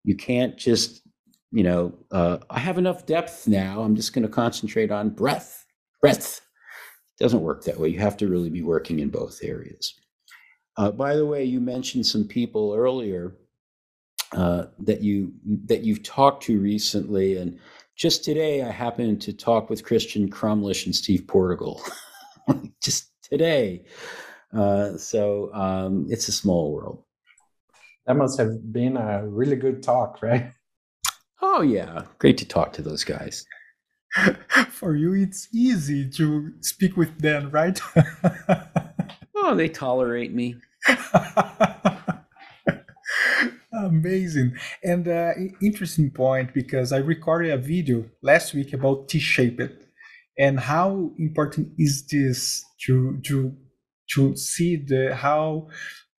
You 0.04 0.16
can't 0.16 0.58
just, 0.58 1.04
you 1.52 1.64
know, 1.64 1.94
uh, 2.12 2.40
I 2.50 2.58
have 2.58 2.80
enough 2.80 3.06
depth 3.06 3.48
now. 3.48 3.82
I'm 3.82 3.96
just 3.96 4.14
going 4.14 4.24
to 4.24 4.30
concentrate 4.30 4.92
on 4.92 5.12
breadth. 5.12 5.61
Breadth 6.02 6.42
it 7.22 7.24
doesn't 7.24 7.42
work 7.42 7.64
that 7.64 7.80
way. 7.80 7.90
You 7.90 8.00
have 8.00 8.18
to 8.18 8.28
really 8.28 8.50
be 8.50 8.64
working 8.64 9.00
in 9.00 9.10
both 9.10 9.40
areas. 9.44 9.94
Uh, 10.78 10.90
by 10.90 11.16
the 11.16 11.26
way, 11.26 11.44
you 11.44 11.60
mentioned 11.60 12.06
some 12.06 12.28
people 12.28 12.74
earlier 12.76 13.36
uh, 14.32 14.66
that 14.80 15.02
you 15.02 15.34
that 15.68 15.82
you've 15.82 16.02
talked 16.02 16.44
to 16.44 16.60
recently, 16.60 17.38
and 17.38 17.60
just 17.96 18.24
today 18.24 18.64
I 18.64 18.72
happened 18.72 19.22
to 19.22 19.34
talk 19.34 19.70
with 19.70 19.84
Christian 19.84 20.32
Crumlish 20.32 20.86
and 20.86 20.96
Steve 20.96 21.28
Portigal. 21.28 21.82
just 22.82 23.12
today, 23.22 23.86
uh, 24.58 24.98
so 24.98 25.54
um, 25.54 26.08
it's 26.10 26.28
a 26.28 26.32
small 26.32 26.72
world. 26.72 27.04
That 28.08 28.16
must 28.16 28.40
have 28.40 28.74
been 28.74 28.98
a 28.98 29.28
really 29.28 29.58
good 29.58 29.84
talk, 29.84 30.24
right? 30.24 30.52
Oh 31.42 31.62
yeah, 31.62 32.06
great 32.18 32.38
to 32.40 32.46
talk 32.46 32.74
to 32.74 32.82
those 32.82 33.04
guys. 33.04 33.46
For 34.70 34.96
you, 34.96 35.14
it's 35.14 35.48
easy 35.54 36.10
to 36.12 36.54
speak 36.62 36.98
with 36.98 37.20
them, 37.20 37.50
right? 37.52 37.80
oh, 39.36 39.56
they 39.56 39.70
tolerate 39.70 40.34
me. 40.34 40.56
Amazing. 43.74 44.58
And 44.84 45.08
uh, 45.08 45.32
interesting 45.62 46.12
point 46.12 46.54
because 46.54 46.92
I 46.92 46.98
recorded 46.98 47.52
a 47.52 47.58
video 47.58 48.06
last 48.22 48.54
week 48.54 48.74
about 48.74 49.08
T-shaped 49.10 49.86
and 50.38 50.60
how 50.60 51.12
important 51.18 51.70
is 51.78 52.06
this 52.08 52.64
to 52.86 53.20
to 53.26 53.56
to 54.14 54.36
see 54.36 54.76
the 54.76 55.16
how 55.16 55.68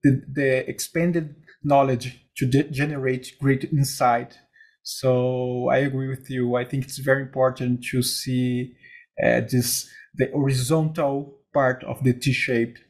the, 0.02 0.22
the 0.32 0.68
expanded 0.68 1.36
knowledge 1.62 2.26
to 2.36 2.46
de- 2.46 2.70
generate 2.70 3.32
great 3.40 3.64
insight. 3.64 4.38
So 4.82 5.68
I 5.70 5.78
agree 5.78 6.08
with 6.08 6.28
you. 6.28 6.56
I 6.56 6.64
think 6.64 6.84
it's 6.84 6.98
very 6.98 7.22
important 7.22 7.84
to 7.90 8.02
see 8.02 8.74
uh, 9.22 9.40
this 9.40 9.88
the 10.14 10.28
horizontal 10.32 11.38
part 11.54 11.84
of 11.84 12.02
the 12.04 12.12
T-shaped 12.12 12.80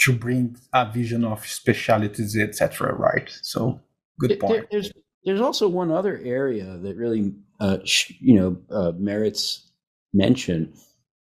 to 0.00 0.12
bring 0.12 0.56
a 0.72 0.90
vision 0.90 1.24
of 1.24 1.46
specialities, 1.46 2.36
etc. 2.36 2.94
Right. 2.94 3.36
So 3.42 3.80
good 4.20 4.38
point. 4.38 4.68
There's 4.70 4.92
there's 5.24 5.40
also 5.40 5.68
one 5.68 5.90
other 5.90 6.20
area 6.22 6.78
that 6.78 6.96
really 6.96 7.34
uh, 7.60 7.78
you 8.20 8.34
know 8.38 8.56
uh, 8.70 8.92
merits 8.96 9.70
mention, 10.14 10.72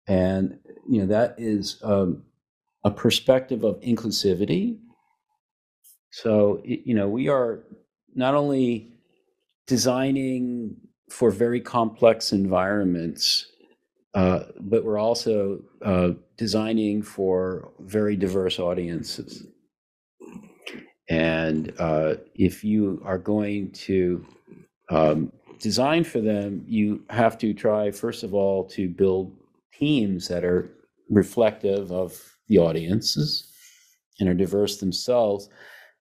and 0.07 0.59
you 0.89 1.01
know 1.01 1.07
that 1.07 1.35
is 1.39 1.81
um, 1.83 2.25
a 2.85 2.91
perspective 2.91 3.65
of 3.65 3.81
inclusivity. 3.81 4.79
So 6.11 6.61
you 6.65 6.95
know 6.95 7.09
we 7.09 7.29
are 7.29 7.65
not 8.15 8.35
only 8.35 8.98
designing 9.69 10.75
for 11.11 11.31
very 11.31 11.61
complex 11.61 12.33
environments 12.33 13.47
uh, 14.15 14.45
but 14.61 14.85
we're 14.85 14.99
also 14.99 15.61
uh, 15.85 16.11
designing 16.37 17.03
for 17.03 17.71
very 17.81 18.17
diverse 18.17 18.59
audiences. 18.59 19.47
And 21.09 21.73
uh, 21.79 22.15
if 22.35 22.65
you 22.65 23.01
are 23.05 23.19
going 23.19 23.71
to 23.87 24.27
um, 24.91 25.33
design 25.61 26.05
for 26.05 26.21
them, 26.21 26.65
you 26.67 27.05
have 27.11 27.39
to 27.39 27.55
try, 27.55 27.91
first 27.91 28.25
of 28.25 28.35
all, 28.35 28.65
to 28.71 28.89
build 28.89 29.37
teams 29.73 30.27
that 30.29 30.45
are 30.45 30.71
reflective 31.11 31.93
of 31.93 32.21
the 32.49 32.59
audiences 32.59 33.51
and 34.19 34.29
are 34.29 34.35
diverse 34.35 34.79
themselves. 34.79 35.49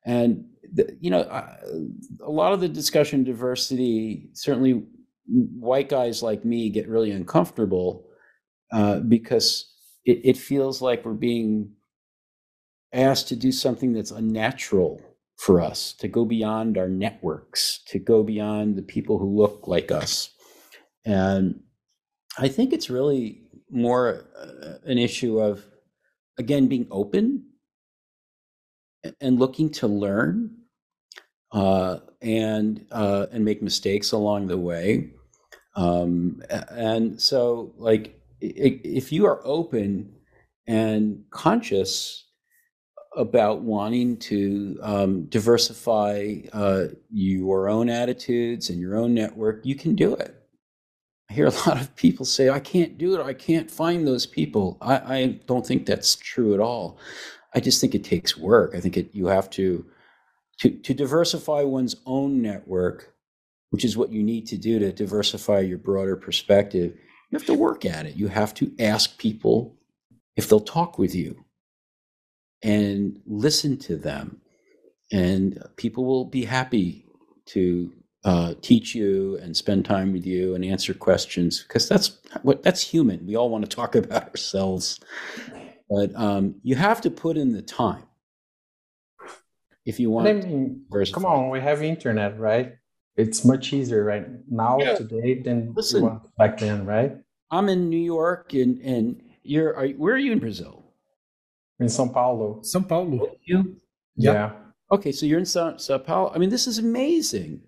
And, 0.07 0.45
the, 0.73 0.97
you 0.99 1.11
know, 1.11 1.21
a 1.21 2.31
lot 2.31 2.53
of 2.53 2.61
the 2.61 2.69
discussion 2.69 3.23
diversity 3.23 4.29
certainly 4.33 4.83
white 5.27 5.89
guys 5.89 6.23
like 6.23 6.45
me 6.45 6.69
get 6.69 6.87
really 6.87 7.11
uncomfortable 7.11 8.07
uh, 8.71 8.99
because 9.01 9.69
it, 10.05 10.21
it 10.23 10.37
feels 10.37 10.81
like 10.81 11.05
we're 11.05 11.13
being 11.13 11.73
asked 12.93 13.27
to 13.27 13.35
do 13.35 13.51
something 13.51 13.91
that's 13.91 14.11
unnatural 14.11 15.01
for 15.35 15.61
us, 15.61 15.93
to 15.93 16.07
go 16.07 16.25
beyond 16.25 16.77
our 16.77 16.89
networks, 16.89 17.83
to 17.87 17.99
go 17.99 18.23
beyond 18.23 18.77
the 18.77 18.81
people 18.81 19.19
who 19.19 19.37
look 19.37 19.67
like 19.67 19.91
us. 19.91 20.31
And 21.05 21.61
I 22.37 22.47
think 22.47 22.71
it's 22.71 22.89
really 22.89 23.43
more 23.69 24.25
uh, 24.39 24.77
an 24.85 24.97
issue 24.97 25.39
of, 25.39 25.65
again, 26.37 26.67
being 26.67 26.87
open 26.91 27.46
and 29.21 29.39
looking 29.39 29.69
to 29.71 29.87
learn 29.87 30.51
uh, 31.51 31.99
and 32.21 32.85
uh, 32.91 33.27
and 33.31 33.43
make 33.45 33.61
mistakes 33.61 34.11
along 34.11 34.47
the 34.47 34.57
way. 34.57 35.09
Um, 35.75 36.41
and 36.71 37.21
so, 37.21 37.73
like, 37.77 38.19
if 38.41 39.11
you 39.11 39.25
are 39.25 39.45
open 39.45 40.13
and 40.65 41.23
conscious 41.29 42.25
about 43.15 43.61
wanting 43.61 44.17
to 44.17 44.77
um, 44.81 45.25
diversify 45.25 46.35
uh, 46.53 46.85
your 47.09 47.69
own 47.69 47.89
attitudes 47.89 48.69
and 48.69 48.79
your 48.79 48.95
own 48.95 49.13
network, 49.13 49.65
you 49.65 49.75
can 49.75 49.95
do 49.95 50.13
it. 50.15 50.35
I 51.29 51.33
hear 51.33 51.47
a 51.47 51.49
lot 51.67 51.81
of 51.81 51.95
people 51.95 52.25
say, 52.25 52.49
I 52.49 52.59
can't 52.59 52.97
do 52.97 53.19
it. 53.19 53.23
I 53.23 53.33
can't 53.33 53.69
find 53.69 54.07
those 54.07 54.25
people. 54.25 54.77
I, 54.81 54.95
I 54.95 55.39
don't 55.47 55.65
think 55.65 55.85
that's 55.85 56.15
true 56.15 56.53
at 56.53 56.59
all. 56.59 56.99
I 57.57 57.59
just 57.59 57.81
think 57.81 57.95
it 57.95 58.03
takes 58.03 58.37
work. 58.37 58.73
I 58.75 58.79
think 58.79 58.97
it, 58.97 59.09
you 59.13 59.27
have 59.27 59.49
to, 59.51 59.85
to, 60.59 60.69
to 60.69 60.93
diversify 60.93 61.63
one's 61.63 61.95
own 62.05 62.41
network 62.41 63.13
which 63.69 63.83
is 63.83 63.97
what 63.97 64.11
you 64.11 64.23
need 64.23 64.47
to 64.47 64.57
do 64.57 64.79
to 64.79 64.91
diversify 64.91 65.59
your 65.59 65.77
broader 65.77 66.15
perspective, 66.15 66.93
you 67.29 67.37
have 67.37 67.45
to 67.45 67.53
work 67.53 67.85
at 67.85 68.05
it. 68.05 68.15
You 68.15 68.27
have 68.27 68.53
to 68.55 68.71
ask 68.79 69.17
people 69.17 69.75
if 70.35 70.47
they'll 70.47 70.59
talk 70.59 70.97
with 70.97 71.13
you 71.13 71.45
and 72.63 73.21
listen 73.25 73.77
to 73.77 73.97
them. 73.97 74.41
And 75.11 75.61
people 75.75 76.05
will 76.05 76.25
be 76.25 76.45
happy 76.45 77.05
to 77.47 77.93
uh, 78.23 78.53
teach 78.61 78.95
you 78.95 79.37
and 79.41 79.55
spend 79.55 79.85
time 79.85 80.11
with 80.13 80.25
you 80.25 80.55
and 80.55 80.63
answer 80.65 80.93
questions 80.93 81.63
because 81.63 81.87
that's 81.87 82.17
what 82.41 82.63
that's 82.63 82.81
human. 82.81 83.25
We 83.25 83.35
all 83.35 83.49
want 83.49 83.69
to 83.69 83.73
talk 83.73 83.95
about 83.95 84.29
ourselves, 84.29 84.99
but 85.89 86.15
um, 86.15 86.55
you 86.63 86.75
have 86.75 87.01
to 87.01 87.11
put 87.11 87.37
in 87.37 87.53
the 87.53 87.61
time 87.61 88.03
if 89.85 89.99
you 89.99 90.09
want. 90.09 90.27
I 90.27 90.33
mean, 90.33 90.85
come 91.13 91.25
on, 91.25 91.49
we 91.49 91.59
have 91.61 91.81
internet, 91.81 92.39
right? 92.39 92.73
it's 93.17 93.43
much 93.43 93.73
easier 93.73 94.03
right 94.03 94.25
now 94.49 94.77
yeah. 94.79 94.95
today 94.95 95.41
than 95.41 95.73
Listen, 95.75 96.21
back 96.37 96.59
then, 96.59 96.85
right? 96.85 97.17
I'm 97.49 97.67
in 97.67 97.89
New 97.89 97.97
York, 97.97 98.53
and 98.53 98.79
and 98.81 99.21
you're 99.43 99.75
are, 99.75 99.87
where 99.89 100.13
are 100.13 100.19
you 100.19 100.31
in 100.31 100.39
Brazil? 100.39 100.85
In 101.79 101.87
São 101.87 102.13
Paulo. 102.13 102.61
São 102.61 102.87
Paulo. 102.87 103.27
You? 103.43 103.75
Yeah. 104.15 104.33
yeah. 104.33 104.51
Okay, 104.91 105.11
so 105.11 105.25
you're 105.25 105.39
in 105.39 105.45
Sao, 105.45 105.77
Sao 105.77 105.97
Paulo. 105.97 106.31
I 106.33 106.37
mean, 106.37 106.49
this 106.49 106.67
is 106.67 106.77
amazing, 106.77 107.61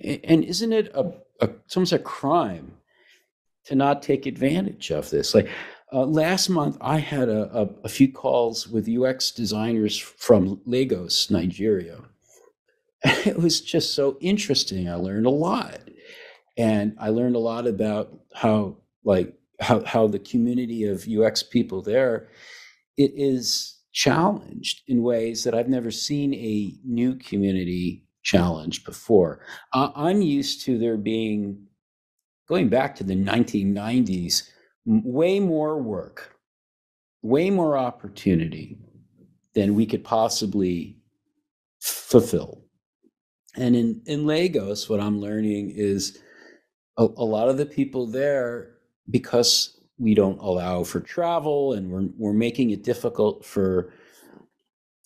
and 0.00 0.42
isn't 0.42 0.72
it 0.72 0.90
a, 0.94 1.12
a 1.40 1.50
it's 1.66 1.76
almost 1.76 1.92
a 1.92 1.98
crime 1.98 2.72
to 3.66 3.74
not 3.74 4.02
take 4.02 4.26
advantage 4.26 4.90
of 4.90 5.10
this? 5.10 5.34
Like 5.34 5.48
uh, 5.92 6.06
last 6.06 6.48
month, 6.48 6.76
I 6.80 6.98
had 6.98 7.28
a, 7.28 7.50
a, 7.56 7.68
a 7.84 7.88
few 7.88 8.10
calls 8.10 8.68
with 8.68 8.88
UX 8.88 9.30
designers 9.30 9.98
from 9.98 10.60
Lagos, 10.64 11.30
Nigeria 11.30 11.98
it 13.26 13.36
was 13.36 13.60
just 13.60 13.94
so 13.94 14.16
interesting. 14.20 14.88
I 14.88 14.94
learned 14.94 15.26
a 15.26 15.30
lot. 15.30 15.80
And 16.56 16.96
I 17.00 17.08
learned 17.08 17.34
a 17.34 17.40
lot 17.40 17.66
about 17.66 18.12
how 18.34 18.76
like 19.04 19.34
how 19.60 19.84
how 19.84 20.06
the 20.06 20.18
community 20.18 20.84
of 20.84 21.08
UX 21.08 21.42
people 21.42 21.82
there 21.82 22.28
it 22.96 23.12
is 23.14 23.80
challenged 23.92 24.82
in 24.86 25.02
ways 25.02 25.44
that 25.44 25.54
I've 25.54 25.68
never 25.68 25.90
seen 25.90 26.34
a 26.34 26.74
new 26.84 27.16
community 27.16 28.04
challenged 28.22 28.84
before. 28.84 29.44
Uh, 29.72 29.90
I'm 29.96 30.22
used 30.22 30.64
to 30.66 30.78
there 30.78 30.98
being 30.98 31.66
going 32.48 32.68
back 32.68 32.94
to 32.96 33.04
the 33.04 33.16
1990s 33.16 34.48
way 34.84 35.40
more 35.40 35.80
work, 35.80 36.36
way 37.22 37.50
more 37.50 37.76
opportunity 37.76 38.78
than 39.54 39.74
we 39.74 39.86
could 39.86 40.04
possibly 40.04 40.96
fulfill 41.80 42.62
and 43.56 43.76
in, 43.76 44.02
in 44.06 44.26
Lagos, 44.26 44.88
what 44.88 45.00
I'm 45.00 45.20
learning 45.20 45.72
is 45.74 46.18
a, 46.96 47.04
a 47.04 47.24
lot 47.24 47.48
of 47.48 47.58
the 47.58 47.66
people 47.66 48.06
there, 48.06 48.76
because 49.10 49.78
we 49.98 50.14
don't 50.14 50.38
allow 50.40 50.84
for 50.84 51.00
travel 51.00 51.74
and 51.74 51.90
we're, 51.90 52.08
we're 52.16 52.32
making 52.32 52.70
it 52.70 52.82
difficult 52.82 53.44
for 53.44 53.92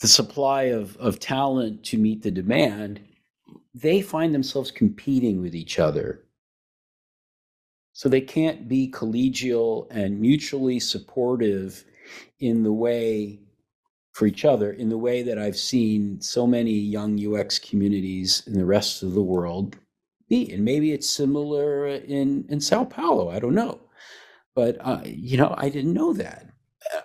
the 0.00 0.08
supply 0.08 0.64
of, 0.64 0.96
of 0.98 1.18
talent 1.18 1.82
to 1.84 1.98
meet 1.98 2.22
the 2.22 2.30
demand, 2.30 3.00
they 3.74 4.00
find 4.00 4.34
themselves 4.34 4.70
competing 4.70 5.40
with 5.40 5.54
each 5.54 5.78
other. 5.78 6.25
So 7.96 8.10
they 8.10 8.20
can't 8.20 8.68
be 8.68 8.90
collegial 8.90 9.86
and 9.90 10.20
mutually 10.20 10.78
supportive 10.78 11.82
in 12.40 12.62
the 12.62 12.72
way 12.72 13.40
for 14.12 14.26
each 14.26 14.44
other 14.44 14.70
in 14.72 14.90
the 14.90 14.98
way 14.98 15.22
that 15.22 15.38
I've 15.38 15.56
seen 15.56 16.20
so 16.20 16.46
many 16.46 16.72
young 16.72 17.18
UX 17.18 17.58
communities 17.58 18.42
in 18.46 18.52
the 18.52 18.66
rest 18.66 19.02
of 19.02 19.14
the 19.14 19.22
world 19.22 19.76
be. 20.28 20.52
And 20.52 20.62
maybe 20.62 20.92
it's 20.92 21.08
similar 21.08 21.86
in, 21.86 22.44
in 22.50 22.60
Sao 22.60 22.84
Paulo. 22.84 23.30
I 23.30 23.38
don't 23.38 23.54
know. 23.54 23.80
But, 24.54 24.76
uh, 24.80 25.00
you 25.06 25.38
know, 25.38 25.54
I 25.56 25.70
didn't 25.70 25.94
know 25.94 26.12
that. 26.12 26.50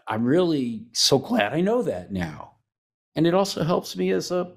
I'm 0.09 0.25
really 0.25 0.87
so 0.91 1.19
glad 1.19 1.53
I 1.53 1.61
know 1.61 1.83
that 1.83 2.11
now. 2.11 2.55
And 3.15 3.25
it 3.25 3.33
also 3.33 3.63
helps 3.63 3.95
me 3.95 4.11
as 4.11 4.29
a, 4.29 4.51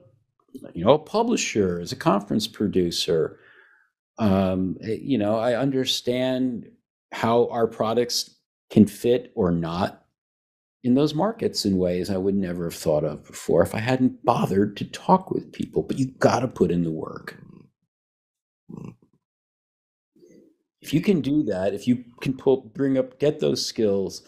you 0.72 0.84
know, 0.84 0.94
a 0.94 0.98
publisher, 0.98 1.78
as 1.78 1.92
a 1.92 1.96
conference 1.96 2.48
producer. 2.48 3.38
Um, 4.18 4.76
eh, 4.82 4.98
you 5.00 5.18
know, 5.18 5.36
I 5.36 5.54
understand 5.54 6.70
how 7.12 7.48
our 7.48 7.66
products 7.66 8.36
can 8.70 8.86
fit 8.86 9.32
or 9.34 9.50
not 9.50 10.04
in 10.82 10.94
those 10.94 11.14
markets 11.14 11.64
in 11.64 11.78
ways 11.78 12.10
I 12.10 12.18
would 12.18 12.34
never 12.34 12.64
have 12.64 12.74
thought 12.74 13.04
of 13.04 13.24
before 13.24 13.62
if 13.62 13.74
I 13.74 13.78
hadn't 13.78 14.24
bothered 14.24 14.76
to 14.76 14.84
talk 14.84 15.30
with 15.30 15.52
people. 15.52 15.82
But 15.82 15.98
you 15.98 16.06
got 16.18 16.40
to 16.40 16.48
put 16.48 16.70
in 16.70 16.84
the 16.84 16.90
work. 16.90 17.38
If 20.82 20.92
you 20.92 21.00
can 21.00 21.22
do 21.22 21.42
that, 21.44 21.72
if 21.72 21.88
you 21.88 22.04
can 22.20 22.36
pull, 22.36 22.70
bring 22.74 22.98
up, 22.98 23.18
get 23.18 23.40
those 23.40 23.64
skills, 23.64 24.22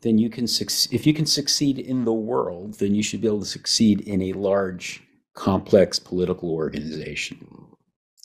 then 0.00 0.16
you 0.16 0.30
can 0.30 0.46
succeed. 0.46 0.94
If 0.94 1.06
you 1.06 1.12
can 1.12 1.26
succeed 1.26 1.78
in 1.78 2.06
the 2.06 2.12
world, 2.14 2.74
then 2.74 2.94
you 2.94 3.02
should 3.02 3.20
be 3.20 3.26
able 3.26 3.40
to 3.40 3.46
succeed 3.46 4.00
in 4.00 4.22
a 4.22 4.32
large, 4.32 5.02
complex 5.34 5.98
political 5.98 6.50
organization. 6.50 7.57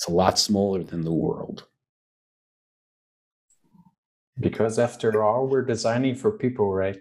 It's 0.03 0.09
a 0.09 0.13
lot 0.13 0.37
smaller 0.37 0.83
than 0.83 1.03
the 1.05 1.13
world. 1.13 1.63
Because 4.39 4.79
after 4.79 5.23
all, 5.23 5.47
we're 5.47 5.63
designing 5.65 6.15
for 6.15 6.31
people, 6.31 6.73
right? 6.73 6.97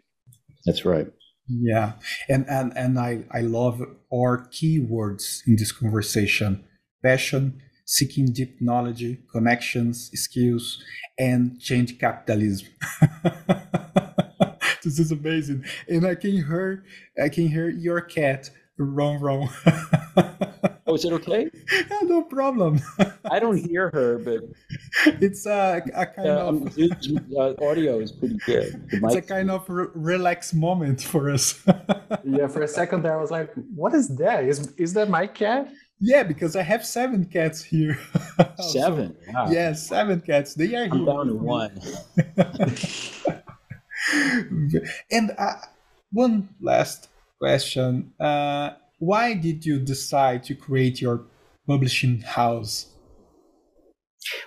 That's 0.67 0.85
right. 0.85 1.09
Yeah, 1.49 1.95
and 2.29 2.47
and 2.49 2.73
and 2.77 2.99
I 2.99 3.25
I 3.33 3.41
love 3.43 3.83
our 4.13 4.49
keywords 4.51 5.41
in 5.47 5.57
this 5.57 5.73
conversation: 5.73 6.65
passion, 7.03 7.63
seeking 7.87 8.33
deep 8.33 8.61
knowledge, 8.63 9.05
connections, 9.33 10.11
skills, 10.15 10.83
and 11.19 11.61
change 11.61 11.99
capitalism. 11.99 12.69
this 14.85 14.99
is 14.99 15.13
amazing, 15.13 15.65
and 15.89 16.07
I 16.07 16.15
can 16.15 16.33
hear 16.33 16.85
I 17.23 17.29
can 17.29 17.49
hear 17.49 17.69
your 17.69 18.01
cat 18.01 18.51
wrong 18.79 19.21
wrong. 19.21 19.51
Oh, 20.93 20.95
is 20.95 21.07
it 21.07 21.13
okay? 21.15 21.51
yeah, 21.73 22.01
no 22.03 22.21
problem. 22.21 22.79
I 23.31 23.39
don't 23.39 23.57
hear 23.57 23.89
her, 23.95 24.19
but 24.19 24.41
it's 25.23 25.47
a, 25.47 25.81
a 25.95 26.05
kind 26.05 26.29
uh, 26.29 26.49
of 26.49 26.79
um, 26.79 27.27
uh, 27.35 27.65
audio 27.65 27.99
is 27.99 28.13
pretty 28.13 28.37
good. 28.45 28.87
It's 28.93 29.15
a 29.15 29.17
mic- 29.17 29.27
kind 29.27 29.51
of 29.51 29.65
re- 29.71 29.87
relax 29.95 30.53
moment 30.53 31.03
for 31.03 31.31
us. 31.31 31.59
Yeah, 32.25 32.47
for 32.47 32.63
a 32.63 32.69
second 32.69 33.03
there, 33.03 33.19
I 33.19 33.21
was 33.21 33.31
like, 33.31 33.53
"What 33.75 33.95
is 33.95 34.07
that? 34.19 34.45
Is 34.45 34.73
is 34.77 34.93
that 34.95 35.09
my 35.09 35.27
cat?" 35.27 35.73
yeah, 35.99 36.23
because 36.23 36.55
I 36.57 36.63
have 36.63 36.85
seven 36.85 37.25
cats 37.25 37.63
here. 37.65 37.99
So, 38.59 38.81
seven. 38.81 39.17
Wow. 39.33 39.51
yeah, 39.51 39.73
seven 39.73 40.21
cats. 40.21 40.55
They 40.55 40.75
are 40.77 40.85
I'm 40.85 40.91
here. 40.99 41.07
down 41.07 41.27
to 41.29 41.35
one. 41.35 41.81
and 45.11 45.31
uh, 45.39 45.55
one 46.13 46.49
last 46.61 47.09
question: 47.41 48.13
uh, 48.21 48.71
Why 49.03 49.35
did 49.35 49.67
you 49.67 49.81
decide 49.81 50.45
to 50.45 50.55
create 50.55 51.01
your 51.01 51.25
publishing 51.67 52.21
house? 52.21 52.87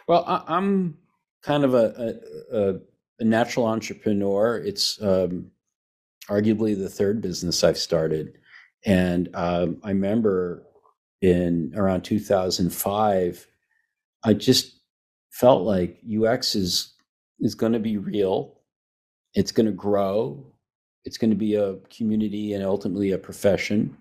Well, 0.08 0.24
I, 0.26 0.46
I'm 0.48 0.98
kind 1.44 1.66
of 1.66 1.74
a, 1.74 2.16
a, 2.54 2.58
a, 2.58 2.80
a 3.20 3.24
natural 3.26 3.66
entrepreneur. 3.66 4.58
It's 4.58 4.98
um, 5.02 5.52
arguably 6.30 6.74
the 6.74 6.88
third 6.88 7.20
business 7.22 7.66
I've 7.66 7.78
started, 7.78 8.38
and 8.86 9.28
um, 9.34 9.82
I 9.84 9.90
remember 9.90 10.64
in 11.22 11.74
around 11.76 12.04
2005, 12.04 13.48
I 14.24 14.34
just 14.34 14.80
felt 15.32 15.64
like 15.64 16.00
UX 16.10 16.56
is 16.56 16.94
is 17.42 17.56
going 17.56 17.74
to 17.74 17.80
be 17.80 17.98
real. 17.98 18.62
It's 19.34 19.52
going 19.52 19.66
to 19.66 19.74
grow. 19.74 20.46
It's 21.04 21.18
going 21.18 21.32
to 21.32 21.36
be 21.36 21.56
a 21.56 21.76
community 21.90 22.54
and 22.54 22.64
ultimately 22.64 23.12
a 23.12 23.18
profession. 23.18 23.98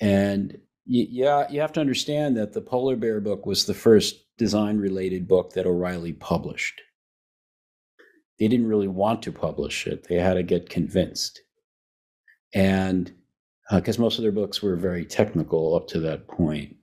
And 0.00 0.58
yeah, 0.86 1.48
you 1.50 1.60
have 1.60 1.72
to 1.74 1.80
understand 1.80 2.36
that 2.36 2.52
the 2.52 2.60
Polar 2.60 2.96
Bear 2.96 3.20
book 3.20 3.44
was 3.44 3.66
the 3.66 3.74
first 3.74 4.24
design 4.38 4.78
related 4.78 5.28
book 5.28 5.52
that 5.52 5.66
O'Reilly 5.66 6.12
published. 6.12 6.80
They 8.38 8.48
didn't 8.48 8.68
really 8.68 8.88
want 8.88 9.22
to 9.24 9.32
publish 9.32 9.86
it, 9.86 10.08
they 10.08 10.16
had 10.16 10.34
to 10.34 10.42
get 10.42 10.70
convinced. 10.70 11.40
And 12.54 13.12
because 13.70 13.98
most 13.98 14.18
of 14.18 14.22
their 14.22 14.32
books 14.32 14.62
were 14.62 14.76
very 14.76 15.04
technical 15.04 15.74
up 15.74 15.88
to 15.88 16.00
that 16.00 16.26
point. 16.28 16.76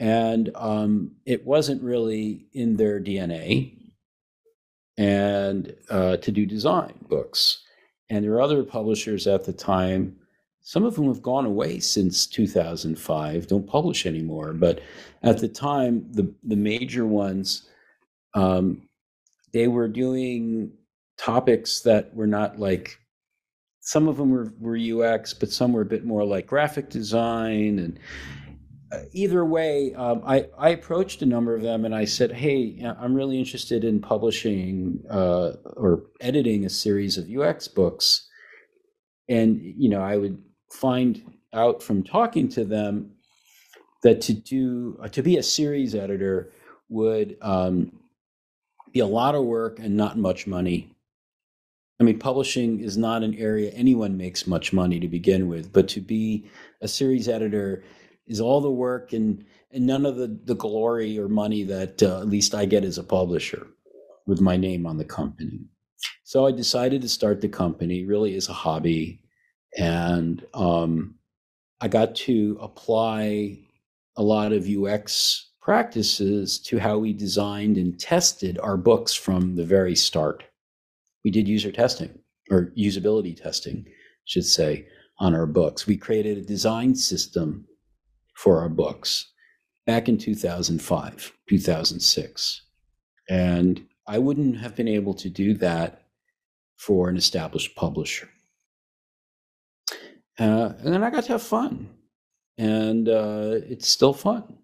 And 0.00 0.50
um, 0.54 1.12
it 1.24 1.46
wasn't 1.46 1.82
really 1.82 2.46
in 2.52 2.76
their 2.76 3.00
DNA 3.00 3.76
and 4.96 5.74
uh, 5.90 6.16
to 6.18 6.32
do 6.32 6.46
design 6.46 6.94
books. 7.08 7.62
And 8.10 8.24
there 8.24 8.32
were 8.32 8.40
other 8.40 8.64
publishers 8.64 9.26
at 9.26 9.44
the 9.44 9.52
time. 9.52 10.16
Some 10.68 10.84
of 10.84 10.96
them 10.96 11.06
have 11.06 11.22
gone 11.22 11.46
away 11.46 11.80
since 11.80 12.26
2005, 12.26 13.46
don't 13.46 13.66
publish 13.66 14.04
anymore. 14.04 14.52
But 14.52 14.82
at 15.22 15.38
the 15.38 15.48
time, 15.48 16.04
the, 16.12 16.30
the 16.44 16.56
major 16.56 17.06
ones, 17.06 17.66
um, 18.34 18.82
they 19.54 19.66
were 19.66 19.88
doing 19.88 20.72
topics 21.16 21.80
that 21.80 22.14
were 22.14 22.26
not 22.26 22.58
like, 22.58 22.98
some 23.80 24.08
of 24.08 24.18
them 24.18 24.28
were, 24.28 24.52
were 24.60 24.76
UX, 24.76 25.32
but 25.32 25.50
some 25.50 25.72
were 25.72 25.80
a 25.80 25.86
bit 25.86 26.04
more 26.04 26.22
like 26.22 26.46
graphic 26.46 26.90
design. 26.90 27.78
And 27.78 27.98
uh, 28.92 29.04
either 29.12 29.46
way, 29.46 29.94
um, 29.94 30.20
I, 30.26 30.48
I 30.58 30.68
approached 30.68 31.22
a 31.22 31.26
number 31.26 31.54
of 31.54 31.62
them 31.62 31.86
and 31.86 31.94
I 31.94 32.04
said, 32.04 32.30
Hey, 32.30 32.84
I'm 32.84 33.14
really 33.14 33.38
interested 33.38 33.84
in 33.84 34.02
publishing 34.02 35.02
uh, 35.08 35.52
or 35.78 36.02
editing 36.20 36.66
a 36.66 36.68
series 36.68 37.16
of 37.16 37.26
UX 37.26 37.68
books. 37.68 38.28
And, 39.30 39.58
you 39.62 39.88
know, 39.88 40.02
I 40.02 40.18
would 40.18 40.42
find 40.70 41.22
out 41.52 41.82
from 41.82 42.02
talking 42.02 42.48
to 42.50 42.64
them 42.64 43.12
that 44.02 44.20
to 44.22 44.32
do, 44.32 44.98
uh, 45.02 45.08
to 45.08 45.22
be 45.22 45.38
a 45.38 45.42
series 45.42 45.94
editor 45.94 46.52
would 46.88 47.36
um, 47.42 47.92
be 48.92 49.00
a 49.00 49.06
lot 49.06 49.34
of 49.34 49.44
work 49.44 49.78
and 49.78 49.96
not 49.96 50.18
much 50.18 50.46
money. 50.46 50.94
I 52.00 52.04
mean, 52.04 52.18
publishing 52.18 52.80
is 52.80 52.96
not 52.96 53.24
an 53.24 53.34
area 53.34 53.70
anyone 53.72 54.16
makes 54.16 54.46
much 54.46 54.72
money 54.72 55.00
to 55.00 55.08
begin 55.08 55.48
with, 55.48 55.72
but 55.72 55.88
to 55.88 56.00
be 56.00 56.48
a 56.80 56.86
series 56.86 57.28
editor 57.28 57.82
is 58.26 58.40
all 58.40 58.60
the 58.60 58.70
work 58.70 59.12
and 59.12 59.44
and 59.70 59.86
none 59.86 60.06
of 60.06 60.16
the 60.16 60.38
the 60.44 60.54
glory 60.54 61.18
or 61.18 61.28
money 61.28 61.64
that 61.64 62.02
uh, 62.02 62.20
at 62.20 62.28
least 62.28 62.54
I 62.54 62.66
get 62.66 62.84
as 62.84 62.98
a 62.98 63.02
publisher 63.02 63.66
with 64.26 64.40
my 64.40 64.56
name 64.56 64.86
on 64.86 64.96
the 64.96 65.04
company. 65.04 65.60
So 66.22 66.46
I 66.46 66.52
decided 66.52 67.02
to 67.02 67.08
start 67.08 67.40
the 67.40 67.48
company 67.48 68.04
really 68.04 68.34
as 68.36 68.48
a 68.48 68.52
hobby, 68.52 69.20
and 69.76 70.44
um, 70.54 71.14
I 71.80 71.88
got 71.88 72.14
to 72.16 72.58
apply 72.60 73.58
a 74.16 74.22
lot 74.22 74.52
of 74.52 74.68
UX 74.68 75.50
practices 75.60 76.58
to 76.58 76.78
how 76.78 76.98
we 76.98 77.12
designed 77.12 77.76
and 77.76 77.98
tested 78.00 78.58
our 78.58 78.76
books 78.76 79.14
from 79.14 79.54
the 79.54 79.64
very 79.64 79.94
start. 79.94 80.44
We 81.24 81.30
did 81.30 81.46
user 81.46 81.70
testing 81.70 82.18
or 82.50 82.72
usability 82.76 83.40
testing, 83.40 83.84
I 83.86 83.92
should 84.24 84.46
say, 84.46 84.86
on 85.18 85.34
our 85.34 85.46
books. 85.46 85.86
We 85.86 85.96
created 85.96 86.38
a 86.38 86.42
design 86.42 86.94
system 86.94 87.66
for 88.34 88.60
our 88.60 88.68
books 88.68 89.30
back 89.86 90.08
in 90.08 90.18
2005, 90.18 91.32
2006. 91.48 92.62
And 93.28 93.84
I 94.06 94.18
wouldn't 94.18 94.58
have 94.58 94.74
been 94.74 94.88
able 94.88 95.14
to 95.14 95.28
do 95.28 95.54
that 95.54 96.02
for 96.76 97.08
an 97.08 97.16
established 97.16 97.76
publisher. 97.76 98.28
Uh, 100.38 100.72
and 100.78 100.92
then 100.92 101.02
I 101.02 101.10
got 101.10 101.24
to 101.24 101.32
have 101.32 101.42
fun. 101.42 101.88
And 102.56 103.08
uh, 103.08 103.60
it's 103.68 103.88
still 103.88 104.12
fun. 104.12 104.58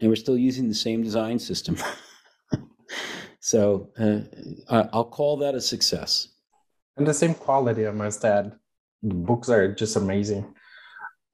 And 0.00 0.08
we're 0.08 0.16
still 0.16 0.38
using 0.38 0.68
the 0.68 0.74
same 0.74 1.02
design 1.02 1.38
system. 1.38 1.76
so 3.40 3.90
uh, 3.98 4.20
I'll 4.92 5.04
call 5.04 5.36
that 5.38 5.54
a 5.54 5.60
success. 5.60 6.28
And 6.96 7.06
the 7.06 7.14
same 7.14 7.34
quality, 7.34 7.86
I 7.86 7.92
must 7.92 8.24
add. 8.24 8.52
The 9.02 9.14
books 9.14 9.48
are 9.48 9.72
just 9.72 9.96
amazing. 9.96 10.54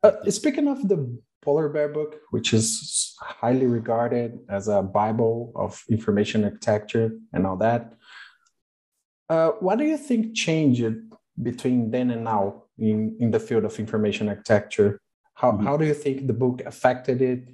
Uh, 0.02 0.30
speaking 0.30 0.68
of 0.68 0.88
the 0.88 1.18
Polar 1.42 1.68
Bear 1.68 1.88
book, 1.88 2.16
which 2.30 2.52
is 2.52 3.16
highly 3.20 3.66
regarded 3.66 4.38
as 4.48 4.68
a 4.68 4.82
Bible 4.82 5.52
of 5.56 5.82
information 5.90 6.44
architecture 6.44 7.12
and 7.32 7.46
all 7.46 7.56
that, 7.56 7.94
uh, 9.28 9.50
what 9.60 9.78
do 9.78 9.84
you 9.84 9.96
think 9.96 10.34
changed 10.34 10.84
between 11.42 11.90
then 11.90 12.10
and 12.10 12.24
now 12.24 12.64
in, 12.78 13.16
in 13.20 13.30
the 13.30 13.40
field 13.40 13.64
of 13.64 13.78
information 13.78 14.28
architecture? 14.28 15.00
How, 15.34 15.52
Mhm. 15.52 15.64
how 15.64 15.76
do 15.76 15.84
you 15.84 15.94
think 15.94 16.26
the 16.26 16.32
book 16.32 16.62
affected 16.66 17.22
it? 17.22 17.48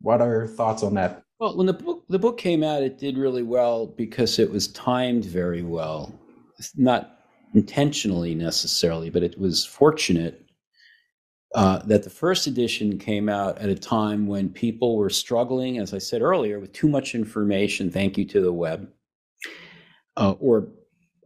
What 0.00 0.20
are 0.20 0.30
your 0.30 0.46
thoughts 0.46 0.82
on 0.82 0.94
that? 0.94 1.22
Well, 1.38 1.56
when 1.56 1.66
the 1.66 1.72
book 1.72 2.04
the 2.08 2.18
book 2.18 2.38
came 2.38 2.62
out, 2.62 2.82
it 2.82 2.98
did 2.98 3.18
really 3.18 3.42
well 3.42 3.86
because 3.86 4.38
it 4.38 4.50
was 4.50 4.68
timed 4.68 5.24
very 5.24 5.62
well. 5.62 6.18
It's 6.58 6.76
not 6.78 7.20
intentionally 7.54 8.34
necessarily, 8.34 9.10
but 9.10 9.22
it 9.22 9.38
was 9.38 9.64
fortunate 9.64 10.42
uh, 11.54 11.78
that 11.86 12.02
the 12.02 12.10
first 12.10 12.46
edition 12.46 12.98
came 12.98 13.28
out 13.28 13.56
at 13.58 13.68
a 13.70 13.74
time 13.74 14.26
when 14.26 14.48
people 14.50 14.96
were 14.96 15.08
struggling, 15.08 15.78
as 15.78 15.94
I 15.94 15.98
said 15.98 16.20
earlier, 16.20 16.58
with 16.60 16.72
too 16.72 16.88
much 16.88 17.14
information. 17.14 17.90
Thank 17.90 18.18
you 18.18 18.24
to 18.26 18.40
the 18.42 18.52
web, 18.52 18.88
uh, 20.16 20.32
or 20.38 20.68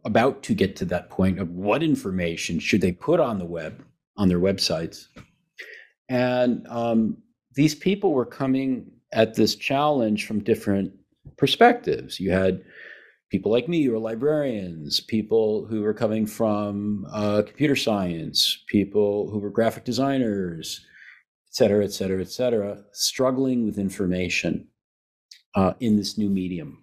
about 0.03 0.43
to 0.43 0.53
get 0.53 0.75
to 0.77 0.85
that 0.85 1.09
point 1.09 1.39
of 1.39 1.49
what 1.51 1.83
information 1.83 2.59
should 2.59 2.81
they 2.81 2.91
put 2.91 3.19
on 3.19 3.39
the 3.39 3.45
web 3.45 3.83
on 4.17 4.27
their 4.27 4.39
websites, 4.39 5.07
and 6.09 6.67
um, 6.67 7.17
these 7.55 7.75
people 7.75 8.13
were 8.13 8.25
coming 8.25 8.91
at 9.13 9.35
this 9.35 9.55
challenge 9.55 10.25
from 10.25 10.43
different 10.43 10.91
perspectives. 11.37 12.19
You 12.19 12.31
had 12.31 12.63
people 13.29 13.51
like 13.51 13.67
me 13.67 13.83
who 13.83 13.93
are 13.93 13.99
librarians, 13.99 14.99
people 14.99 15.65
who 15.65 15.81
were 15.81 15.93
coming 15.93 16.25
from 16.25 17.05
uh, 17.11 17.43
computer 17.45 17.75
science, 17.75 18.63
people 18.67 19.29
who 19.29 19.39
were 19.39 19.49
graphic 19.49 19.85
designers, 19.85 20.85
et 21.47 21.55
cetera, 21.55 21.83
et 21.83 21.91
cetera, 21.91 22.21
et 22.21 22.29
cetera, 22.29 22.83
struggling 22.91 23.65
with 23.65 23.77
information 23.77 24.67
uh, 25.55 25.73
in 25.79 25.95
this 25.97 26.17
new 26.17 26.29
medium. 26.29 26.80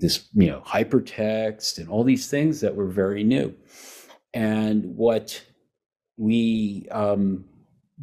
This, 0.00 0.28
you 0.32 0.48
know, 0.48 0.62
hypertext 0.66 1.78
and 1.78 1.88
all 1.88 2.04
these 2.04 2.28
things 2.28 2.60
that 2.60 2.74
were 2.74 2.86
very 2.86 3.22
new. 3.22 3.54
And 4.32 4.96
what 4.96 5.42
we 6.16 6.86
um, 6.90 7.44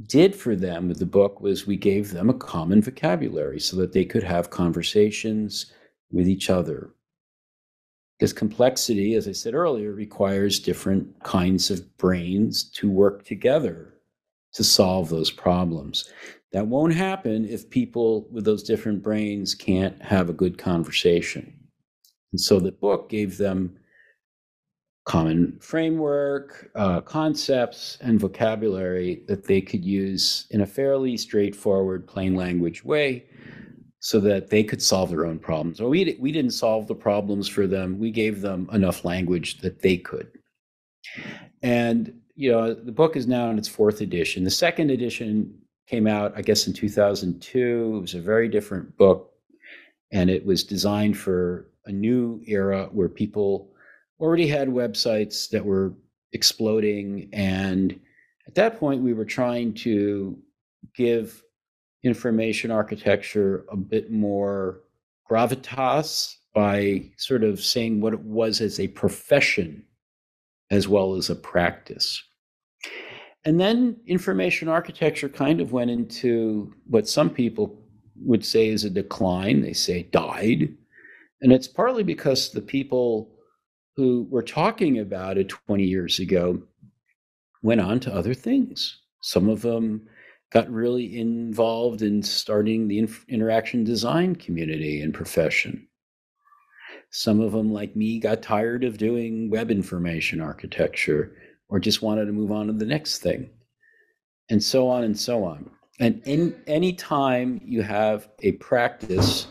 did 0.05 0.35
for 0.35 0.55
them 0.55 0.87
with 0.87 0.99
the 0.99 1.05
book 1.05 1.41
was 1.41 1.65
we 1.65 1.77
gave 1.77 2.11
them 2.11 2.29
a 2.29 2.33
common 2.33 2.81
vocabulary 2.81 3.59
so 3.59 3.75
that 3.77 3.93
they 3.93 4.05
could 4.05 4.23
have 4.23 4.49
conversations 4.49 5.73
with 6.11 6.27
each 6.27 6.49
other. 6.49 6.91
Because 8.17 8.33
complexity, 8.33 9.13
as 9.13 9.27
I 9.27 9.31
said 9.31 9.53
earlier, 9.53 9.91
requires 9.91 10.59
different 10.59 11.23
kinds 11.23 11.69
of 11.69 11.97
brains 11.97 12.63
to 12.71 12.89
work 12.89 13.25
together 13.25 13.93
to 14.53 14.63
solve 14.63 15.09
those 15.09 15.29
problems. 15.29 16.11
That 16.51 16.67
won't 16.67 16.95
happen 16.95 17.45
if 17.45 17.69
people 17.69 18.27
with 18.31 18.45
those 18.45 18.63
different 18.63 19.03
brains 19.03 19.53
can't 19.53 20.01
have 20.01 20.29
a 20.29 20.33
good 20.33 20.57
conversation. 20.57 21.53
And 22.31 22.39
so 22.39 22.59
the 22.59 22.71
book 22.71 23.09
gave 23.09 23.37
them 23.37 23.77
common 25.05 25.57
framework, 25.61 26.69
uh, 26.75 26.99
concepts, 26.99 27.97
and 28.01 28.19
vocabulary 28.19 29.23
that 29.27 29.45
they 29.45 29.61
could 29.61 29.85
use 29.85 30.47
in 30.51 30.61
a 30.61 30.65
fairly 30.65 31.15
straightforward, 31.15 32.05
plain 32.05 32.35
language 32.35 32.83
way 32.83 33.23
so 33.99 34.19
that 34.19 34.49
they 34.49 34.63
could 34.63 34.81
solve 34.81 35.09
their 35.09 35.25
own 35.25 35.39
problems. 35.39 35.79
Or 35.79 35.89
we, 35.89 36.17
we 36.19 36.31
didn't 36.31 36.51
solve 36.51 36.87
the 36.87 36.95
problems 36.95 37.47
for 37.47 37.67
them, 37.67 37.97
we 37.97 38.11
gave 38.11 38.41
them 38.41 38.69
enough 38.71 39.05
language 39.05 39.59
that 39.59 39.81
they 39.81 39.97
could. 39.97 40.29
And, 41.63 42.13
you 42.35 42.51
know, 42.51 42.73
the 42.73 42.91
book 42.91 43.15
is 43.15 43.27
now 43.27 43.49
in 43.49 43.57
its 43.57 43.67
fourth 43.67 44.01
edition. 44.01 44.43
The 44.43 44.51
second 44.51 44.91
edition 44.91 45.57
came 45.87 46.05
out, 46.05 46.33
I 46.35 46.41
guess, 46.41 46.67
in 46.67 46.73
2002. 46.73 47.95
It 47.95 48.01
was 48.01 48.13
a 48.13 48.21
very 48.21 48.49
different 48.49 48.95
book, 48.97 49.31
and 50.11 50.29
it 50.29 50.45
was 50.45 50.63
designed 50.65 51.17
for 51.17 51.69
a 51.87 51.91
new 51.91 52.41
era 52.45 52.89
where 52.91 53.09
people 53.09 53.73
already 54.19 54.47
had 54.47 54.67
websites 54.67 55.49
that 55.49 55.65
were 55.65 55.93
exploding. 56.33 57.29
And 57.33 57.99
at 58.47 58.55
that 58.55 58.79
point, 58.79 59.01
we 59.01 59.13
were 59.13 59.25
trying 59.25 59.73
to 59.75 60.37
give 60.95 61.43
information 62.03 62.71
architecture 62.71 63.65
a 63.71 63.77
bit 63.77 64.11
more 64.11 64.81
gravitas 65.29 66.35
by 66.53 67.03
sort 67.17 67.43
of 67.43 67.59
saying 67.59 68.01
what 68.01 68.13
it 68.13 68.21
was 68.21 68.61
as 68.61 68.79
a 68.79 68.87
profession 68.89 69.83
as 70.71 70.87
well 70.87 71.15
as 71.15 71.29
a 71.29 71.35
practice. 71.35 72.23
And 73.45 73.59
then 73.59 73.97
information 74.07 74.67
architecture 74.67 75.29
kind 75.29 75.61
of 75.61 75.71
went 75.71 75.91
into 75.91 76.73
what 76.87 77.07
some 77.07 77.29
people 77.29 77.79
would 78.25 78.43
say 78.43 78.67
is 78.67 78.83
a 78.83 78.89
decline. 78.89 79.61
They 79.61 79.73
say 79.73 80.03
died. 80.03 80.73
And 81.41 81.51
it's 81.51 81.67
partly 81.67 82.03
because 82.03 82.51
the 82.51 82.61
people 82.61 83.29
who 83.95 84.27
were 84.29 84.43
talking 84.43 84.99
about 84.99 85.37
it 85.37 85.49
20 85.49 85.83
years 85.83 86.19
ago 86.19 86.61
went 87.61 87.81
on 87.81 87.99
to 88.01 88.13
other 88.13 88.33
things. 88.33 88.99
Some 89.21 89.49
of 89.49 89.61
them 89.61 90.07
got 90.51 90.69
really 90.71 91.19
involved 91.19 92.01
in 92.01 92.23
starting 92.23 92.87
the 92.87 92.99
inf- 92.99 93.25
interaction 93.27 93.83
design 93.83 94.35
community 94.35 95.01
and 95.01 95.13
profession. 95.13 95.87
Some 97.09 97.39
of 97.39 97.51
them, 97.51 97.71
like 97.71 97.95
me, 97.95 98.19
got 98.19 98.41
tired 98.41 98.83
of 98.83 98.97
doing 98.97 99.49
web 99.49 99.71
information 99.71 100.41
architecture 100.41 101.35
or 101.69 101.79
just 101.79 102.01
wanted 102.01 102.25
to 102.25 102.31
move 102.31 102.51
on 102.51 102.67
to 102.67 102.73
the 102.73 102.85
next 102.85 103.19
thing, 103.19 103.49
and 104.49 104.63
so 104.63 104.87
on 104.87 105.03
and 105.03 105.17
so 105.17 105.43
on. 105.43 105.69
And 105.99 106.21
in 106.25 106.61
any 106.67 106.93
time 106.93 107.59
you 107.65 107.81
have 107.81 108.29
a 108.41 108.53
practice 108.53 109.47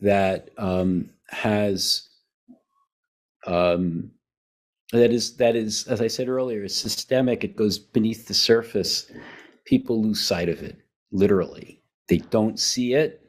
that 0.00 0.50
um, 0.58 1.10
has 1.30 2.08
um, 3.46 4.10
that 4.92 5.10
is 5.10 5.36
that 5.36 5.56
is, 5.56 5.86
as 5.88 6.00
I 6.00 6.06
said 6.06 6.28
earlier, 6.28 6.64
is 6.64 6.74
systemic. 6.74 7.44
It 7.44 7.56
goes 7.56 7.78
beneath 7.78 8.26
the 8.28 8.34
surface. 8.34 9.10
People 9.64 10.02
lose 10.02 10.24
sight 10.24 10.48
of 10.48 10.62
it. 10.62 10.78
Literally, 11.10 11.82
they 12.08 12.18
don't 12.18 12.58
see 12.58 12.94
it, 12.94 13.20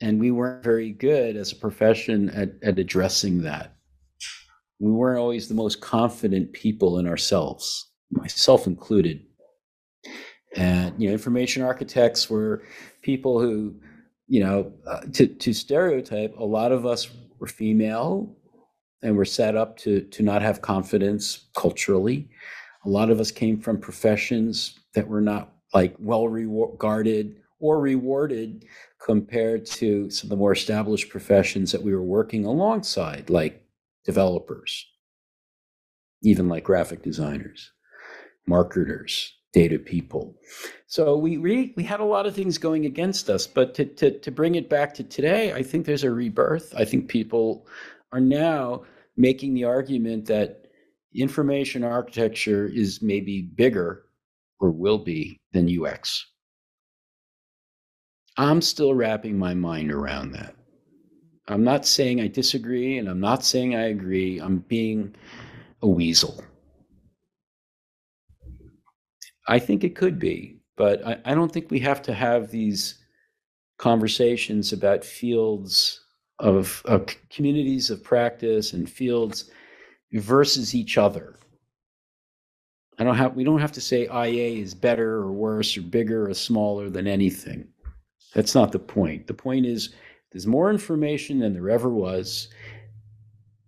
and 0.00 0.20
we 0.20 0.30
weren't 0.30 0.64
very 0.64 0.92
good 0.92 1.36
as 1.36 1.52
a 1.52 1.56
profession 1.56 2.28
at, 2.30 2.50
at 2.62 2.78
addressing 2.78 3.42
that. 3.42 3.76
We 4.80 4.90
weren't 4.90 5.20
always 5.20 5.48
the 5.48 5.54
most 5.54 5.80
confident 5.80 6.52
people 6.52 6.98
in 6.98 7.06
ourselves, 7.06 7.90
myself 8.10 8.66
included. 8.66 9.22
And 10.56 11.00
you 11.00 11.08
know, 11.08 11.12
information 11.14 11.62
architects 11.62 12.28
were 12.28 12.62
people 13.00 13.40
who, 13.40 13.76
you 14.28 14.40
know, 14.40 14.72
uh, 14.86 15.00
to 15.12 15.26
to 15.26 15.52
stereotype, 15.52 16.36
a 16.38 16.44
lot 16.44 16.72
of 16.72 16.86
us 16.86 17.08
were 17.38 17.46
female 17.46 18.36
and 19.02 19.16
we're 19.16 19.24
set 19.24 19.56
up 19.56 19.76
to 19.78 20.02
to 20.02 20.22
not 20.22 20.42
have 20.42 20.62
confidence 20.62 21.48
culturally. 21.56 22.28
A 22.84 22.88
lot 22.88 23.10
of 23.10 23.20
us 23.20 23.30
came 23.30 23.60
from 23.60 23.78
professions 23.78 24.78
that 24.94 25.06
were 25.06 25.20
not 25.20 25.52
like 25.74 25.94
well 25.98 26.28
regarded 26.28 27.36
or 27.60 27.80
rewarded 27.80 28.64
compared 29.04 29.64
to 29.64 30.10
some 30.10 30.26
of 30.26 30.30
the 30.30 30.36
more 30.36 30.52
established 30.52 31.08
professions 31.08 31.72
that 31.72 31.82
we 31.82 31.94
were 31.94 32.02
working 32.02 32.44
alongside, 32.44 33.30
like 33.30 33.64
developers, 34.04 34.84
even 36.22 36.48
like 36.48 36.64
graphic 36.64 37.02
designers, 37.02 37.70
marketers, 38.46 39.32
data 39.52 39.78
people. 39.78 40.34
So 40.86 41.16
we 41.16 41.36
re- 41.36 41.72
we 41.76 41.82
had 41.82 42.00
a 42.00 42.04
lot 42.04 42.26
of 42.26 42.34
things 42.34 42.58
going 42.58 42.86
against 42.86 43.28
us, 43.30 43.46
but 43.46 43.74
to, 43.74 43.84
to 43.84 44.18
to 44.18 44.30
bring 44.30 44.54
it 44.54 44.68
back 44.68 44.94
to 44.94 45.04
today, 45.04 45.52
I 45.52 45.62
think 45.62 45.86
there's 45.86 46.04
a 46.04 46.10
rebirth. 46.10 46.74
I 46.76 46.84
think 46.84 47.08
people 47.08 47.66
are 48.12 48.20
now 48.20 48.82
making 49.16 49.54
the 49.54 49.64
argument 49.64 50.26
that 50.26 50.66
information 51.14 51.84
architecture 51.84 52.66
is 52.66 53.02
maybe 53.02 53.42
bigger 53.42 54.04
or 54.60 54.70
will 54.70 54.98
be 54.98 55.40
than 55.52 55.68
UX. 55.68 56.26
I'm 58.38 58.62
still 58.62 58.94
wrapping 58.94 59.38
my 59.38 59.52
mind 59.52 59.92
around 59.92 60.32
that. 60.32 60.54
I'm 61.48 61.64
not 61.64 61.84
saying 61.84 62.20
I 62.20 62.28
disagree 62.28 62.96
and 62.96 63.08
I'm 63.08 63.20
not 63.20 63.44
saying 63.44 63.74
I 63.74 63.88
agree. 63.88 64.38
I'm 64.40 64.58
being 64.60 65.14
a 65.82 65.88
weasel. 65.88 66.42
I 69.48 69.58
think 69.58 69.84
it 69.84 69.96
could 69.96 70.18
be, 70.18 70.60
but 70.76 71.04
I, 71.06 71.18
I, 71.24 71.34
don't 71.34 71.50
think 71.50 71.70
we 71.70 71.80
have 71.80 72.02
to 72.02 72.14
have 72.14 72.50
these 72.50 73.02
conversations 73.78 74.72
about 74.72 75.04
fields 75.04 76.00
of, 76.38 76.82
of 76.84 77.06
communities 77.30 77.90
of 77.90 78.04
practice 78.04 78.72
and 78.72 78.88
fields 78.88 79.50
versus 80.12 80.74
each 80.74 80.98
other. 80.98 81.36
I 82.98 83.04
don't 83.04 83.16
have 83.16 83.34
we 83.34 83.42
don't 83.42 83.60
have 83.60 83.72
to 83.72 83.80
say 83.80 84.02
IA 84.02 84.60
is 84.62 84.74
better 84.74 85.14
or 85.14 85.32
worse 85.32 85.76
or 85.76 85.82
bigger 85.82 86.28
or 86.28 86.34
smaller 86.34 86.90
than 86.90 87.06
anything. 87.06 87.66
That's 88.34 88.54
not 88.54 88.70
the 88.70 88.78
point. 88.78 89.26
The 89.26 89.34
point 89.34 89.66
is 89.66 89.94
there's 90.30 90.46
more 90.46 90.70
information 90.70 91.38
than 91.38 91.52
there 91.52 91.70
ever 91.70 91.88
was. 91.88 92.48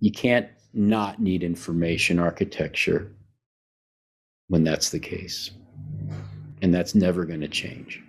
You 0.01 0.13
can't 0.13 0.49
not 0.73 1.21
need 1.21 1.43
information 1.43 2.19
architecture 2.19 3.13
when 4.49 4.65
that's 4.65 4.91
the 4.91 5.01
case. 5.01 5.51
And 6.65 6.73
that's 6.73 6.95
never 6.95 7.27
going 7.27 7.43
to 7.43 7.49
change. 7.49 8.03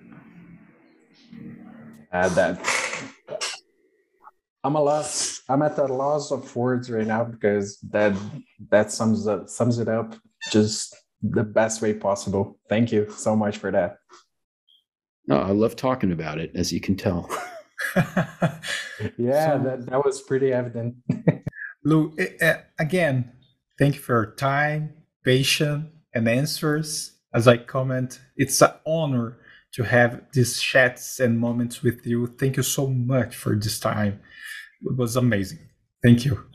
Add 2.13 2.31
that 2.31 2.55
I'm 4.63 4.75
a 4.75 4.81
loss. 4.81 5.41
I'm 5.49 5.61
at 5.61 5.75
the 5.75 5.85
loss 5.87 6.31
of 6.31 6.55
words 6.55 6.89
right 6.89 7.05
now 7.05 7.25
because 7.25 7.77
that 7.89 8.15
that 8.71 8.93
sums 8.93 9.27
up 9.27 9.49
sums 9.49 9.77
it 9.79 9.89
up 9.89 10.15
just 10.53 10.95
the 11.21 11.43
best 11.43 11.81
way 11.81 11.93
possible. 11.93 12.57
Thank 12.69 12.93
you 12.93 13.09
so 13.11 13.35
much 13.35 13.57
for 13.57 13.71
that. 13.71 13.97
No, 15.27 15.41
I 15.41 15.51
love 15.51 15.75
talking 15.75 16.13
about 16.13 16.39
it, 16.39 16.51
as 16.55 16.71
you 16.71 16.79
can 16.79 16.95
tell. 16.95 17.29
yeah, 19.17 19.57
so, 19.57 19.63
that 19.65 19.85
that 19.87 20.05
was 20.05 20.21
pretty 20.21 20.53
evident. 20.53 20.95
Lou, 21.83 22.15
eh, 22.17 22.61
again, 22.79 23.33
Thank 23.77 23.95
you 23.95 24.01
for 24.01 24.23
your 24.23 24.35
time, 24.35 24.93
patience, 25.25 25.87
and 26.13 26.29
answers. 26.29 27.14
As 27.35 27.47
I 27.47 27.57
comment, 27.57 28.19
it's 28.37 28.61
an 28.61 28.71
honor 28.87 29.37
to 29.73 29.83
have 29.83 30.21
these 30.33 30.61
chats 30.61 31.19
and 31.19 31.37
moments 31.37 31.83
with 31.83 32.05
you. 32.07 32.27
Thank 32.27 32.55
you 32.55 32.63
so 32.63 32.87
much 32.87 33.35
for 33.35 33.55
this 33.55 33.79
time. 33.79 34.21
It 34.81 34.97
was 34.97 35.17
amazing. 35.17 35.59
Thank 36.01 36.23
you. 36.23 36.45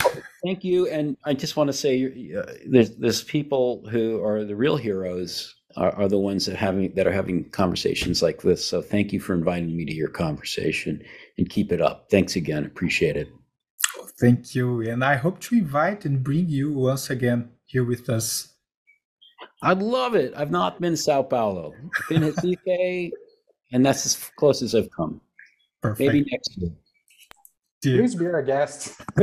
Thank 0.43 0.65
you. 0.65 0.89
And 0.89 1.17
I 1.25 1.35
just 1.35 1.57
want 1.57 1.69
to 1.69 1.75
say, 1.75 2.33
uh, 2.35 2.53
there's 2.67 2.97
there's 2.97 3.23
people 3.23 3.87
who 3.91 4.23
are 4.25 4.45
the 4.45 4.57
real 4.57 4.77
heroes 4.77 5.55
are, 5.77 5.95
are 5.97 6.09
the 6.09 6.19
ones 6.19 6.47
that 6.47 6.57
having 6.57 6.95
that 6.95 7.07
are 7.07 7.13
having 7.13 7.51
conversations 7.51 8.23
like 8.23 8.41
this. 8.43 8.65
So 8.65 8.81
thank 8.81 9.13
you 9.13 9.21
for 9.21 9.35
inviting 9.35 9.77
me 9.77 9.85
to 9.85 9.93
your 9.93 10.09
conversation 10.09 11.03
and 11.37 11.51
keep 11.51 11.73
it 11.73 11.81
up. 11.81 12.07
Thanks 12.11 12.37
again. 12.37 12.65
Appreciate 12.65 13.17
it. 13.17 13.29
Thank 14.21 14.55
you. 14.55 14.83
And 14.83 15.05
I 15.05 15.17
hope 15.17 15.41
to 15.41 15.57
invite 15.57 16.05
and 16.05 16.23
bring 16.23 16.49
you 16.49 16.73
once 16.73 17.11
again 17.11 17.51
here 17.67 17.85
with 17.85 18.09
us. 18.09 18.50
I'd 19.63 19.83
love 19.83 20.15
it. 20.15 20.33
I've 20.37 20.51
not 20.51 20.81
been 20.81 20.93
to 20.93 20.97
Sao 20.97 21.23
Paulo. 21.23 21.75
I've 21.75 22.09
been 22.09 22.23
to 22.23 22.33
Recife, 22.33 23.13
and 23.73 23.85
that's 23.85 24.07
as 24.07 24.31
close 24.37 24.63
as 24.63 24.75
I've 24.75 24.91
come. 24.91 25.21
Perfect. 25.83 26.13
Maybe 26.13 26.31
next 26.31 26.57
year. 26.57 26.71
Please 27.83 28.15
be 28.15 28.27
our 28.27 28.43
guest. 28.43 29.01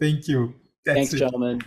Thank 0.00 0.28
you. 0.28 0.54
That's 0.84 0.96
Thanks, 0.96 1.14
it. 1.14 1.18
gentlemen. 1.18 1.62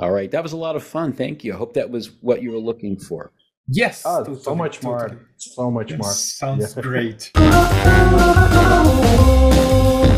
All 0.00 0.12
right. 0.12 0.30
That 0.30 0.42
was 0.42 0.52
a 0.52 0.56
lot 0.56 0.76
of 0.76 0.84
fun. 0.84 1.12
Thank 1.12 1.44
you. 1.44 1.54
I 1.54 1.56
hope 1.56 1.74
that 1.74 1.90
was 1.90 2.12
what 2.20 2.42
you 2.42 2.52
were 2.52 2.58
looking 2.58 2.98
for. 2.98 3.32
Yes. 3.68 4.02
Oh, 4.04 4.18
totally, 4.18 4.40
so 4.40 4.54
much 4.54 4.80
totally. 4.80 5.16
more. 5.16 5.28
So 5.36 5.70
much 5.70 5.90
yes, 5.90 6.00
more. 6.00 6.12
Sounds 6.12 6.76
yeah. 6.76 6.82
great. 6.82 7.32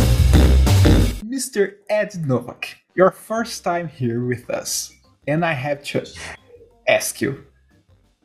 Mr. 1.41 1.76
Ed 1.88 2.14
Novak, 2.26 2.76
your 2.95 3.11
first 3.11 3.64
time 3.64 3.88
here 3.88 4.22
with 4.22 4.51
us. 4.51 4.93
And 5.26 5.43
I 5.43 5.55
have 5.55 5.82
to 5.84 6.07
ask 6.86 7.22
you, 7.22 7.47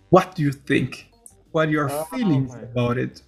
what 0.09 0.35
do 0.35 0.43
you 0.43 0.51
think? 0.51 1.07
What 1.51 1.69
are 1.69 1.71
your 1.71 1.89
oh, 1.89 2.03
feelings 2.11 2.53
about 2.55 2.97
it? 2.97 3.21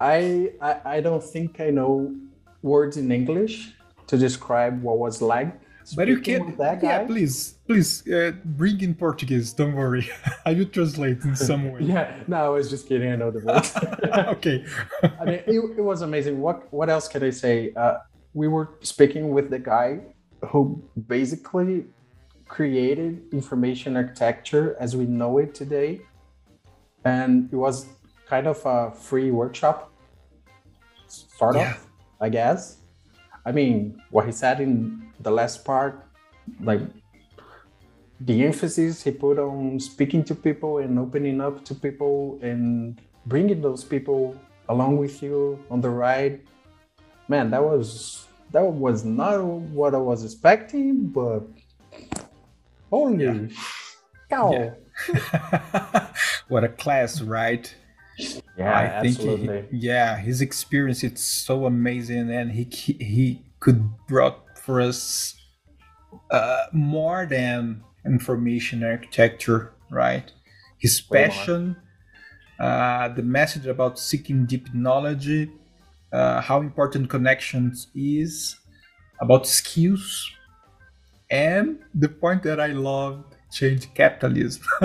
I, 0.00 0.50
I 0.62 0.72
I 0.96 1.00
don't 1.02 1.22
think 1.22 1.60
I 1.60 1.68
know 1.68 2.16
words 2.62 2.96
in 2.96 3.12
English 3.12 3.74
to 4.06 4.16
describe 4.16 4.82
what 4.82 4.96
was 4.96 5.20
like. 5.20 5.52
But 5.94 6.08
you 6.08 6.20
can, 6.20 6.56
yeah, 6.58 7.04
please, 7.04 7.58
please 7.66 8.06
uh, 8.08 8.32
bring 8.44 8.80
in 8.80 8.94
Portuguese. 8.94 9.52
Don't 9.52 9.74
worry, 9.74 10.08
I 10.46 10.54
will 10.54 10.66
translate 10.66 11.22
in 11.22 11.36
some 11.36 11.70
way. 11.72 11.82
yeah, 11.82 12.22
no, 12.26 12.36
I 12.46 12.48
was 12.48 12.68
just 12.68 12.88
kidding. 12.88 13.12
I 13.12 13.16
know 13.16 13.30
the 13.30 13.40
words. 13.40 13.76
okay. 14.34 14.64
I 15.20 15.24
mean, 15.24 15.40
it, 15.46 15.78
it, 15.78 15.80
was 15.82 16.02
amazing. 16.02 16.40
What 16.40 16.72
what 16.72 16.88
else 16.88 17.06
can 17.06 17.22
I 17.22 17.30
say? 17.30 17.72
Uh, 17.76 17.98
we 18.34 18.48
were 18.48 18.70
speaking 18.80 19.30
with 19.30 19.50
the 19.50 19.58
guy 19.58 20.00
who 20.48 20.82
basically 21.06 21.84
created 22.48 23.22
information 23.32 23.96
architecture 23.96 24.76
as 24.80 24.96
we 24.96 25.04
know 25.04 25.38
it 25.38 25.54
today, 25.54 26.00
and 27.04 27.48
it 27.52 27.56
was 27.56 27.86
kind 28.26 28.46
of 28.48 28.60
a 28.64 28.90
free 28.90 29.30
workshop, 29.30 29.92
sort 31.06 31.56
yeah. 31.56 31.76
I 32.20 32.28
guess. 32.28 32.78
I 33.46 33.52
mean, 33.52 34.02
what 34.10 34.26
he 34.26 34.32
said 34.32 34.60
in 34.60 35.12
the 35.20 35.30
last 35.30 35.64
part, 35.64 36.04
like 36.60 36.80
the 38.20 38.44
emphasis 38.44 39.04
he 39.04 39.12
put 39.12 39.38
on 39.38 39.78
speaking 39.78 40.24
to 40.24 40.34
people 40.34 40.78
and 40.78 40.98
opening 40.98 41.40
up 41.40 41.64
to 41.66 41.74
people 41.74 42.40
and 42.42 43.00
bringing 43.24 43.62
those 43.62 43.84
people 43.84 44.34
along 44.68 44.96
with 44.96 45.22
you 45.22 45.64
on 45.70 45.80
the 45.80 45.90
ride. 45.90 46.40
Man, 47.28 47.50
that 47.50 47.62
was 47.62 48.26
that 48.50 48.64
was 48.64 49.04
not 49.04 49.44
what 49.44 49.94
I 49.94 49.98
was 49.98 50.24
expecting, 50.24 51.06
but 51.06 51.42
holy 52.90 53.24
yeah. 53.24 53.46
cow! 54.28 54.52
Yeah. 54.52 56.06
what 56.48 56.64
a 56.64 56.68
class, 56.68 57.20
right? 57.20 57.72
Yeah, 58.56 58.78
I 58.78 59.02
think 59.02 59.16
absolutely. 59.16 59.64
He, 59.70 59.86
yeah, 59.88 60.16
his 60.16 60.40
experience 60.40 61.04
it's 61.04 61.22
so 61.22 61.66
amazing, 61.66 62.30
and 62.30 62.52
he 62.52 62.64
he 62.72 63.42
could 63.60 63.90
brought 64.06 64.58
for 64.58 64.80
us 64.80 65.34
uh, 66.30 66.64
more 66.72 67.26
than 67.26 67.82
information 68.04 68.82
architecture, 68.82 69.72
right? 69.90 70.32
His 70.78 71.00
passion, 71.00 71.76
uh, 72.58 73.08
the 73.08 73.22
message 73.22 73.66
about 73.66 73.98
seeking 73.98 74.46
deep 74.46 74.72
knowledge, 74.74 75.48
uh, 76.12 76.40
how 76.40 76.60
important 76.60 77.10
connections 77.10 77.88
is, 77.94 78.56
about 79.20 79.46
skills, 79.46 80.30
and 81.30 81.78
the 81.94 82.08
point 82.08 82.42
that 82.44 82.60
I 82.60 82.68
loved 82.68 83.35
change 83.50 83.92
capitalism. 83.94 84.62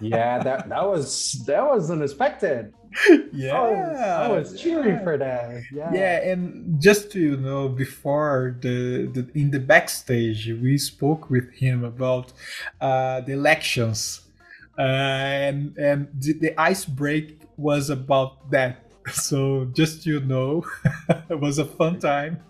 yeah, 0.00 0.38
that 0.42 0.68
that 0.68 0.86
was 0.86 1.44
that 1.46 1.64
was 1.64 1.90
unexpected. 1.90 2.72
Yeah, 3.32 3.60
I 3.60 3.70
was, 3.70 4.00
I 4.00 4.28
was 4.28 4.60
cheering 4.60 4.96
yeah. 4.96 5.04
for 5.04 5.18
that. 5.18 5.62
Yeah, 5.72 5.92
yeah, 5.92 6.30
and 6.30 6.80
just 6.80 7.10
to 7.12 7.20
you 7.20 7.36
know, 7.36 7.68
before 7.68 8.56
the, 8.60 9.06
the 9.12 9.28
in 9.34 9.50
the 9.50 9.60
backstage, 9.60 10.46
we 10.48 10.78
spoke 10.78 11.28
with 11.28 11.52
him 11.52 11.84
about 11.84 12.32
uh, 12.80 13.20
the 13.20 13.32
elections, 13.32 14.22
uh, 14.78 14.82
and 14.82 15.76
and 15.76 16.08
the, 16.14 16.32
the 16.34 16.60
ice 16.60 16.84
break 16.84 17.42
was 17.56 17.90
about 17.90 18.50
that. 18.50 18.82
So 19.12 19.70
just 19.72 20.04
you 20.04 20.18
know, 20.18 20.66
it 21.30 21.38
was 21.38 21.58
a 21.58 21.64
fun 21.64 22.00
time. 22.00 22.40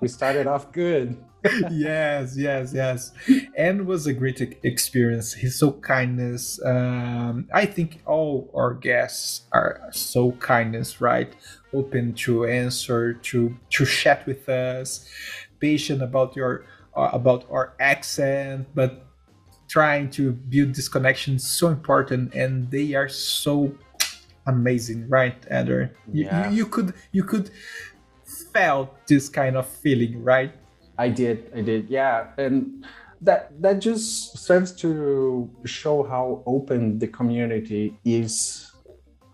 we 0.00 0.08
started 0.08 0.48
off 0.48 0.72
good. 0.72 1.16
Yes, 1.70 2.36
yes, 2.36 2.72
yes, 2.72 3.12
and 3.56 3.86
was 3.86 4.06
a 4.06 4.12
great 4.12 4.40
experience. 4.62 5.34
He's 5.34 5.58
so 5.58 5.72
kindness. 5.72 6.60
Um, 6.64 7.48
I 7.52 7.66
think 7.66 8.00
all 8.06 8.50
our 8.54 8.74
guests 8.74 9.42
are 9.52 9.82
so 9.92 10.32
kindness, 10.32 11.00
right? 11.00 11.32
Open 11.72 12.14
to 12.24 12.46
answer, 12.46 13.14
to 13.14 13.56
to 13.70 13.84
chat 13.84 14.26
with 14.26 14.48
us, 14.48 15.08
patient 15.60 16.02
about 16.02 16.36
your 16.36 16.64
uh, 16.96 17.10
about 17.12 17.46
our 17.50 17.74
accent, 17.80 18.68
but 18.74 19.06
trying 19.68 20.10
to 20.10 20.32
build 20.32 20.74
this 20.74 20.88
connection 20.88 21.36
is 21.36 21.46
so 21.46 21.68
important, 21.68 22.34
and 22.34 22.70
they 22.70 22.94
are 22.94 23.08
so 23.08 23.74
amazing, 24.46 25.08
right, 25.08 25.36
Eder? 25.50 25.96
Yeah. 26.12 26.48
You, 26.48 26.50
you, 26.50 26.56
you 26.56 26.66
could 26.66 26.94
you 27.12 27.24
could 27.24 27.50
felt 28.52 29.06
this 29.06 29.28
kind 29.28 29.56
of 29.56 29.66
feeling, 29.66 30.22
right? 30.22 30.52
I 30.98 31.08
did, 31.08 31.50
I 31.54 31.60
did, 31.60 31.88
yeah, 31.90 32.28
and 32.38 32.84
that 33.20 33.60
that 33.60 33.80
just 33.80 34.38
serves 34.38 34.72
to 34.72 35.50
show 35.64 36.02
how 36.02 36.42
open 36.46 36.98
the 36.98 37.08
community 37.08 37.96
is. 38.04 38.70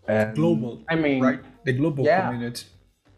And, 0.09 0.35
global, 0.35 0.83
I 0.89 0.95
mean, 0.97 1.23
right? 1.23 1.41
The 1.65 1.73
global 1.73 2.05
yeah, 2.05 2.27
community. 2.31 2.65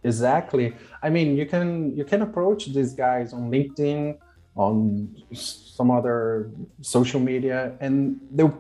Exactly. 0.05 0.75
I 1.03 1.11
mean, 1.11 1.37
you 1.37 1.47
can 1.47 1.97
you 1.97 2.05
can 2.05 2.23
approach 2.23 2.67
these 2.67 2.93
guys 2.95 3.33
on 3.33 3.51
LinkedIn, 3.51 4.19
on 4.57 5.15
some 5.33 5.91
other 5.91 6.51
social 6.81 7.21
media, 7.21 7.77
and 7.81 8.21
they 8.31 8.51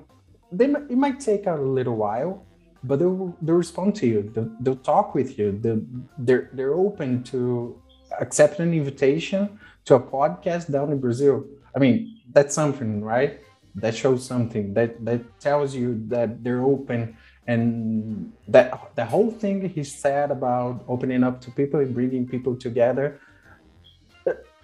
they 0.52 0.66
it 0.66 0.96
might 0.96 1.18
take 1.18 1.46
a 1.46 1.54
little 1.54 1.96
while, 1.96 2.46
but 2.84 3.00
they'll 3.00 3.36
they'll 3.42 3.56
respond 3.56 3.96
to 3.96 4.06
you. 4.06 4.30
They'll, 4.34 4.50
they'll 4.60 4.76
talk 4.76 5.14
with 5.14 5.38
you. 5.38 5.58
They'll, 5.60 5.82
they're 6.18 6.50
they're 6.52 6.74
open 6.74 7.24
to 7.24 7.80
accept 8.20 8.60
an 8.60 8.72
invitation 8.74 9.58
to 9.86 9.94
a 9.96 10.00
podcast 10.00 10.70
down 10.70 10.92
in 10.92 11.00
Brazil. 11.00 11.44
I 11.74 11.78
mean, 11.78 12.20
that's 12.32 12.54
something, 12.54 13.02
right? 13.02 13.40
That 13.74 13.94
shows 13.94 14.24
something. 14.24 14.74
That 14.74 15.04
that 15.04 15.40
tells 15.40 15.74
you 15.74 16.02
that 16.08 16.44
they're 16.44 16.62
open 16.62 17.16
and 17.46 18.32
that 18.48 18.92
the 18.94 19.04
whole 19.04 19.30
thing 19.30 19.68
he 19.68 19.82
said 19.82 20.30
about 20.30 20.84
opening 20.86 21.24
up 21.24 21.40
to 21.40 21.50
people 21.50 21.80
and 21.80 21.94
bringing 21.94 22.26
people 22.26 22.54
together 22.54 23.20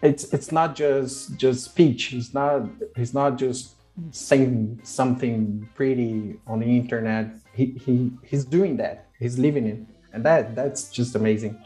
it's 0.02 0.32
it's 0.32 0.52
not 0.52 0.76
just 0.76 1.36
just 1.36 1.64
speech 1.64 2.04
he's 2.04 2.32
not 2.32 2.68
he's 2.94 3.12
not 3.12 3.36
just 3.36 3.74
saying 4.12 4.78
something 4.84 5.68
pretty 5.74 6.38
on 6.46 6.60
the 6.60 6.66
internet 6.66 7.26
he, 7.52 7.66
he 7.84 8.12
he's 8.22 8.44
doing 8.44 8.76
that 8.76 9.08
he's 9.18 9.38
living 9.38 9.66
it 9.66 9.80
and 10.12 10.24
that 10.24 10.54
that's 10.54 10.88
just 10.90 11.16
amazing 11.16 11.58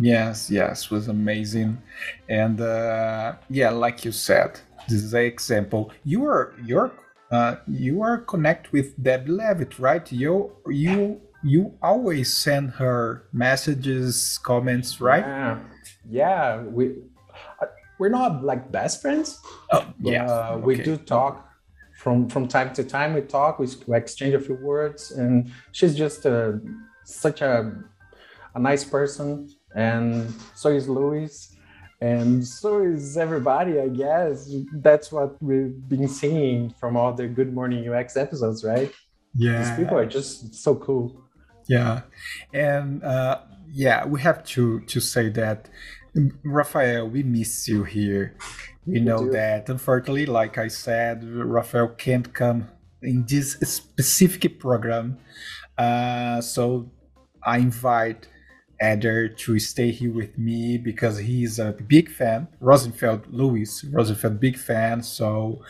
Yes, 0.00 0.50
yes, 0.50 0.90
was 0.90 1.08
amazing, 1.08 1.80
and 2.28 2.60
uh, 2.60 3.34
yeah, 3.50 3.70
like 3.70 4.04
you 4.04 4.12
said, 4.12 4.58
this 4.88 5.02
is 5.02 5.12
an 5.12 5.22
example. 5.22 5.92
You 6.04 6.24
are 6.24 6.54
you're 6.64 6.92
uh, 7.30 7.56
you 7.68 8.02
are 8.02 8.18
connect 8.18 8.72
with 8.72 9.00
Deb 9.02 9.28
Levitt, 9.28 9.78
right? 9.78 10.10
You 10.10 10.52
you 10.66 11.20
you 11.44 11.74
always 11.82 12.32
send 12.32 12.70
her 12.72 13.24
messages, 13.32 14.38
comments, 14.42 15.00
right? 15.00 15.24
Yeah, 15.26 15.58
yeah. 16.08 16.62
We 16.62 16.94
uh, 17.60 17.66
we're 17.98 18.08
not 18.08 18.42
like 18.42 18.72
best 18.72 19.02
friends. 19.02 19.40
Oh, 19.72 19.86
yeah. 20.00 20.24
Uh, 20.24 20.58
we 20.58 20.76
do 20.76 20.96
talk 20.96 21.48
from 21.98 22.28
from 22.28 22.48
time 22.48 22.72
to 22.74 22.84
time. 22.84 23.12
We 23.12 23.22
talk. 23.22 23.58
We, 23.58 23.68
we 23.86 23.96
exchange 23.96 24.34
a 24.34 24.40
few 24.40 24.56
words, 24.56 25.10
and 25.10 25.52
she's 25.72 25.94
just 25.94 26.24
a, 26.24 26.60
such 27.04 27.42
a 27.42 27.72
a 28.54 28.58
nice 28.58 28.84
person 28.84 29.48
and 29.74 30.32
so 30.54 30.68
is 30.70 30.88
Luis. 30.88 31.48
and 32.00 32.44
so 32.44 32.82
is 32.82 33.16
everybody, 33.16 33.78
I 33.78 33.88
guess. 33.88 34.50
That's 34.74 35.12
what 35.12 35.40
we've 35.42 35.76
been 35.88 36.08
seeing 36.08 36.70
from 36.80 36.96
all 36.96 37.12
the 37.12 37.28
Good 37.28 37.54
Morning 37.54 37.88
UX 37.88 38.16
episodes, 38.16 38.64
right? 38.64 38.92
Yeah. 39.34 39.58
These 39.62 39.76
people 39.78 39.96
are 39.96 40.06
just 40.06 40.54
so 40.54 40.74
cool. 40.74 41.22
Yeah, 41.68 42.02
and 42.52 43.02
uh, 43.04 43.42
yeah, 43.70 44.04
we 44.04 44.20
have 44.20 44.42
to 44.54 44.80
to 44.80 45.00
say 45.00 45.28
that 45.30 45.68
Rafael, 46.42 47.08
we 47.08 47.22
miss 47.22 47.68
you 47.68 47.84
here. 47.84 48.34
We 48.84 48.98
know 48.98 49.24
do. 49.24 49.30
that 49.30 49.68
unfortunately, 49.68 50.26
like 50.26 50.58
I 50.58 50.68
said, 50.68 51.22
Rafael 51.24 51.88
can't 51.88 52.32
come 52.34 52.68
in 53.00 53.24
this 53.26 53.52
specific 53.62 54.58
program. 54.58 55.18
Uh, 55.78 56.40
so 56.40 56.90
I 57.44 57.58
invite 57.58 58.28
Eder 58.82 59.28
to 59.28 59.58
stay 59.58 59.90
here 59.92 60.12
with 60.12 60.36
me 60.36 60.76
because 60.76 61.18
he's 61.18 61.58
a 61.58 61.72
big 61.86 62.10
fan. 62.10 62.48
Rosenfeld, 62.60 63.26
Louis 63.30 63.84
Rosenfeld, 63.84 64.40
big 64.40 64.56
fan. 64.58 65.02
So 65.02 65.62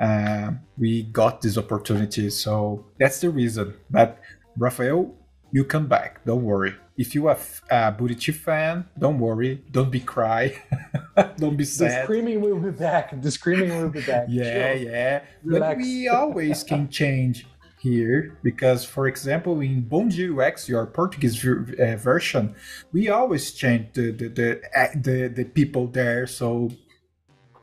uh, 0.00 0.50
we 0.76 1.04
got 1.04 1.40
this 1.40 1.56
opportunity. 1.56 2.30
So 2.30 2.86
that's 2.98 3.20
the 3.20 3.30
reason. 3.30 3.74
But 3.90 4.18
Rafael, 4.56 5.14
you 5.52 5.64
come 5.64 5.86
back. 5.86 6.24
Don't 6.24 6.42
worry. 6.42 6.74
If 6.96 7.14
you 7.14 7.28
are 7.28 7.38
a 7.70 7.92
Burichi 7.92 8.34
fan, 8.34 8.86
don't 8.98 9.20
worry. 9.20 9.62
Don't 9.70 9.90
be 9.90 10.00
cry. 10.00 10.60
don't 11.36 11.56
be 11.56 11.64
sad. 11.64 11.90
The 11.90 12.02
screaming 12.04 12.40
will 12.40 12.58
be 12.58 12.70
back. 12.72 13.22
The 13.22 13.30
screaming 13.30 13.70
will 13.80 13.88
be 13.90 14.02
back. 14.02 14.26
Yeah, 14.28 14.74
Chill. 14.74 14.82
yeah. 14.82 15.22
But 15.44 15.76
we 15.76 16.08
always 16.08 16.64
can 16.64 16.88
change 16.88 17.46
here 17.80 18.38
because, 18.42 18.84
for 18.84 19.06
example, 19.06 19.60
in 19.60 19.82
Bom 19.82 20.08
Dia 20.08 20.32
UX, 20.34 20.68
your 20.68 20.86
Portuguese 20.86 21.44
uh, 21.44 21.96
version, 21.96 22.54
we 22.92 23.08
always 23.08 23.52
change 23.52 23.92
the 23.94 24.12
the 24.12 24.28
the, 24.28 24.62
uh, 24.76 24.88
the 24.94 25.28
the 25.28 25.44
people 25.44 25.86
there. 25.88 26.26
So 26.26 26.70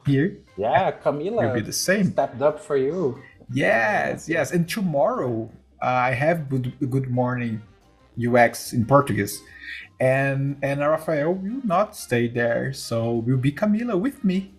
here 0.05 0.39
Yeah, 0.57 0.91
Camila, 0.91 1.41
will 1.41 1.49
be 1.49 1.61
the 1.61 1.73
same. 1.73 2.13
stepped 2.13 2.41
up 2.41 2.59
for 2.59 2.77
you. 2.77 3.21
Yes, 3.51 4.29
yes. 4.29 4.51
And 4.51 4.67
tomorrow 4.67 5.51
I 5.81 6.11
have 6.13 6.49
good 6.49 6.73
good 6.89 7.09
morning 7.09 7.61
UX 8.17 8.73
in 8.73 8.85
Portuguese. 8.85 9.41
And 9.99 10.57
and 10.63 10.81
Rafael 10.81 11.33
will 11.33 11.61
not 11.63 11.95
stay 11.95 12.27
there, 12.27 12.73
so 12.73 13.13
will 13.15 13.37
be 13.37 13.51
Camila 13.51 13.99
with 13.99 14.23
me. 14.23 14.53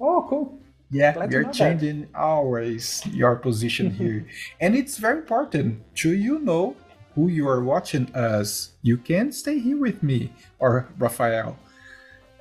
Oh, 0.00 0.26
cool. 0.28 0.59
Yeah, 0.90 1.12
Glad 1.14 1.30
we 1.30 1.36
are 1.36 1.42
know 1.42 1.48
that. 1.48 1.54
changing 1.54 2.08
always 2.14 3.04
your 3.06 3.36
position 3.36 3.90
here. 4.00 4.26
and 4.60 4.74
it's 4.74 4.96
very 4.98 5.18
important 5.18 5.82
to 5.96 6.12
you 6.12 6.38
know 6.40 6.76
who 7.14 7.28
you 7.28 7.48
are 7.48 7.62
watching 7.62 8.12
us. 8.14 8.72
You 8.82 8.96
can 8.96 9.32
stay 9.32 9.58
here 9.60 9.78
with 9.78 10.02
me 10.02 10.32
or 10.58 10.88
Rafael. 10.98 11.58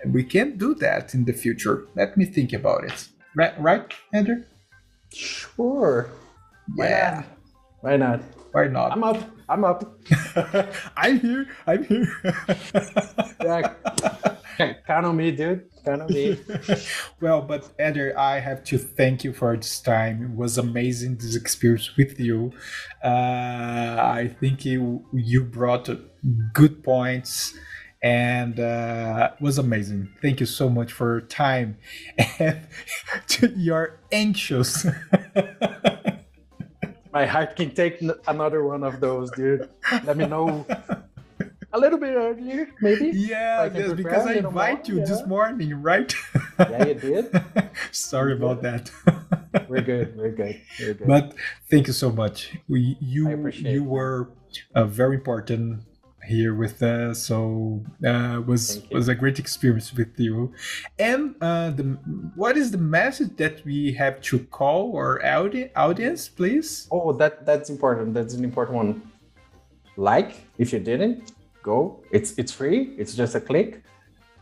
And 0.03 0.13
we 0.13 0.23
can 0.23 0.57
do 0.57 0.73
that 0.75 1.13
in 1.13 1.25
the 1.25 1.33
future. 1.33 1.85
Let 1.95 2.15
me 2.17 2.25
think 2.25 2.53
about 2.53 2.85
it. 2.85 3.07
Right, 3.35 3.59
right 3.61 3.93
Andrew? 4.13 4.43
Sure. 5.13 6.09
Why 6.75 6.87
Yeah. 6.89 7.15
not? 7.15 7.25
Why 7.81 7.97
not? 7.97 8.21
Why 8.51 8.67
not? 8.67 8.91
I'm 8.93 9.03
up. 9.03 9.17
I'm 9.49 9.63
up. 9.63 9.83
I'm 10.95 11.19
here. 11.19 11.47
I'm 11.65 11.83
here. 11.83 12.07
Yeah. 13.41 13.73
Count 14.85 15.05
on 15.05 15.15
me, 15.15 15.31
dude. 15.31 15.69
Count 15.85 16.01
on 16.01 16.13
me. 16.13 16.37
well, 17.21 17.41
but 17.41 17.69
Eder, 17.79 18.13
I 18.19 18.39
have 18.39 18.63
to 18.65 18.77
thank 18.77 19.23
you 19.23 19.31
for 19.31 19.55
this 19.55 19.79
time. 19.79 20.21
It 20.21 20.35
was 20.35 20.57
amazing 20.57 21.15
this 21.15 21.35
experience 21.35 21.95
with 21.95 22.19
you. 22.19 22.51
Uh, 23.01 23.07
I 23.07 24.35
think 24.39 24.65
you 24.65 25.05
you 25.13 25.45
brought 25.45 25.89
good 26.53 26.83
points 26.83 27.53
and 28.03 28.59
uh, 28.59 29.31
it 29.33 29.41
was 29.41 29.57
amazing. 29.57 30.09
Thank 30.21 30.41
you 30.41 30.45
so 30.45 30.69
much 30.69 30.91
for 30.91 31.19
your 31.19 31.21
time 31.21 31.77
and 32.39 32.59
you're 33.55 33.99
anxious. 34.11 34.85
My 37.11 37.25
heart 37.25 37.55
can 37.55 37.71
take 37.73 38.01
n- 38.01 38.13
another 38.27 38.63
one 38.63 38.83
of 38.83 38.99
those, 38.99 39.31
dude. 39.31 39.69
Let 40.05 40.15
me 40.17 40.25
know 40.27 40.65
a 41.73 41.79
little 41.79 41.97
bit 41.99 42.15
earlier, 42.15 42.67
maybe. 42.81 43.11
yeah, 43.13 43.61
I 43.71 43.77
yes, 43.77 43.93
because 43.93 44.27
I 44.27 44.33
invite 44.35 44.87
you 44.87 45.03
this 45.05 45.25
morning, 45.25 45.81
right? 45.81 46.13
Yeah, 46.59 46.85
you 46.87 46.93
did. 46.95 47.43
Sorry 47.91 48.33
about 48.33 48.61
that. 48.61 48.91
We're 49.67 49.81
good. 49.81 50.15
We're 50.17 50.31
good. 50.31 50.61
We're 50.79 50.93
good. 50.93 51.07
but 51.07 51.33
thank 51.69 51.87
you 51.87 51.93
so 51.93 52.11
much 52.11 52.55
we, 52.67 52.97
you 52.99 53.31
appreciate 53.31 53.71
you 53.73 53.83
it. 53.83 53.87
were 53.87 54.29
uh, 54.75 54.85
very 54.85 55.15
important 55.15 55.81
here 56.29 56.53
with 56.53 56.81
us 56.83 57.21
so 57.29 57.81
uh, 58.05 58.41
was 58.45 58.83
was 58.91 59.07
a 59.07 59.15
great 59.15 59.39
experience 59.39 59.93
with 59.93 60.13
you 60.17 60.53
and 60.99 61.35
uh, 61.41 61.69
the 61.71 61.83
what 62.35 62.55
is 62.55 62.71
the 62.71 62.83
message 62.99 63.35
that 63.37 63.55
we 63.65 63.91
have 63.91 64.21
to 64.21 64.39
call 64.57 64.95
our 64.95 65.13
audi- 65.23 65.71
audience 65.75 66.29
please 66.29 66.87
oh, 66.91 67.11
that 67.13 67.45
that's 67.45 67.69
important. 67.69 68.13
That's 68.13 68.33
an 68.33 68.43
important 68.43 68.75
one. 68.75 69.11
Like, 69.97 70.45
if 70.57 70.71
you 70.73 70.79
didn't, 70.79 71.31
go. 71.61 72.01
It's 72.11 72.37
it's 72.37 72.51
free. 72.51 72.95
It's 72.97 73.13
just 73.15 73.35
a 73.35 73.41
click. 73.41 73.83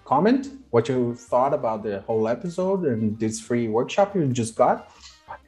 Comment 0.05 0.47
what 0.69 0.87
you 0.89 1.15
thought 1.15 1.53
about 1.53 1.83
the 1.83 2.01
whole 2.01 2.27
episode 2.27 2.85
and 2.85 3.19
this 3.19 3.39
free 3.39 3.67
workshop 3.67 4.15
you 4.15 4.27
just 4.27 4.55
got, 4.55 4.91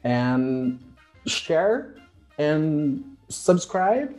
and 0.04 0.80
share 1.26 1.94
and 2.38 3.04
subscribe 3.28 4.14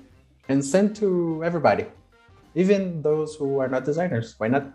and 0.49 0.63
send 0.63 0.95
to 0.95 1.43
everybody, 1.43 1.85
even 2.55 3.01
those 3.01 3.35
who 3.35 3.59
are 3.59 3.67
not 3.67 3.85
designers. 3.85 4.35
Why 4.37 4.47
not? 4.47 4.73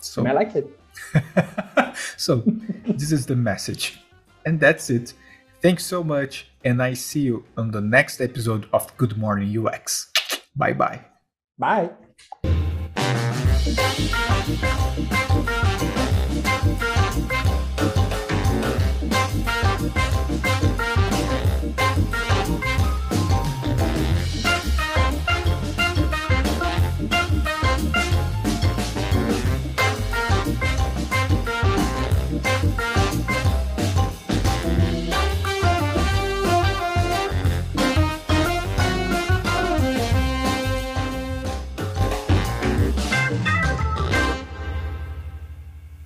so 0.00 0.26
I 0.26 0.32
like 0.32 0.54
it. 0.54 0.66
so 2.16 2.42
this 2.86 3.12
is 3.12 3.26
the 3.26 3.36
message 3.36 4.00
and 4.44 4.58
that's 4.58 4.90
it 4.90 5.14
thanks 5.62 5.84
so 5.84 6.02
much 6.02 6.48
and 6.64 6.82
i 6.82 6.92
see 6.92 7.20
you 7.20 7.44
on 7.56 7.70
the 7.70 7.80
next 7.80 8.20
episode 8.20 8.68
of 8.72 8.94
good 8.96 9.16
morning 9.16 9.48
ux 9.64 10.10
bye 10.56 10.72
bye 10.72 11.00
Bye. 11.58 11.90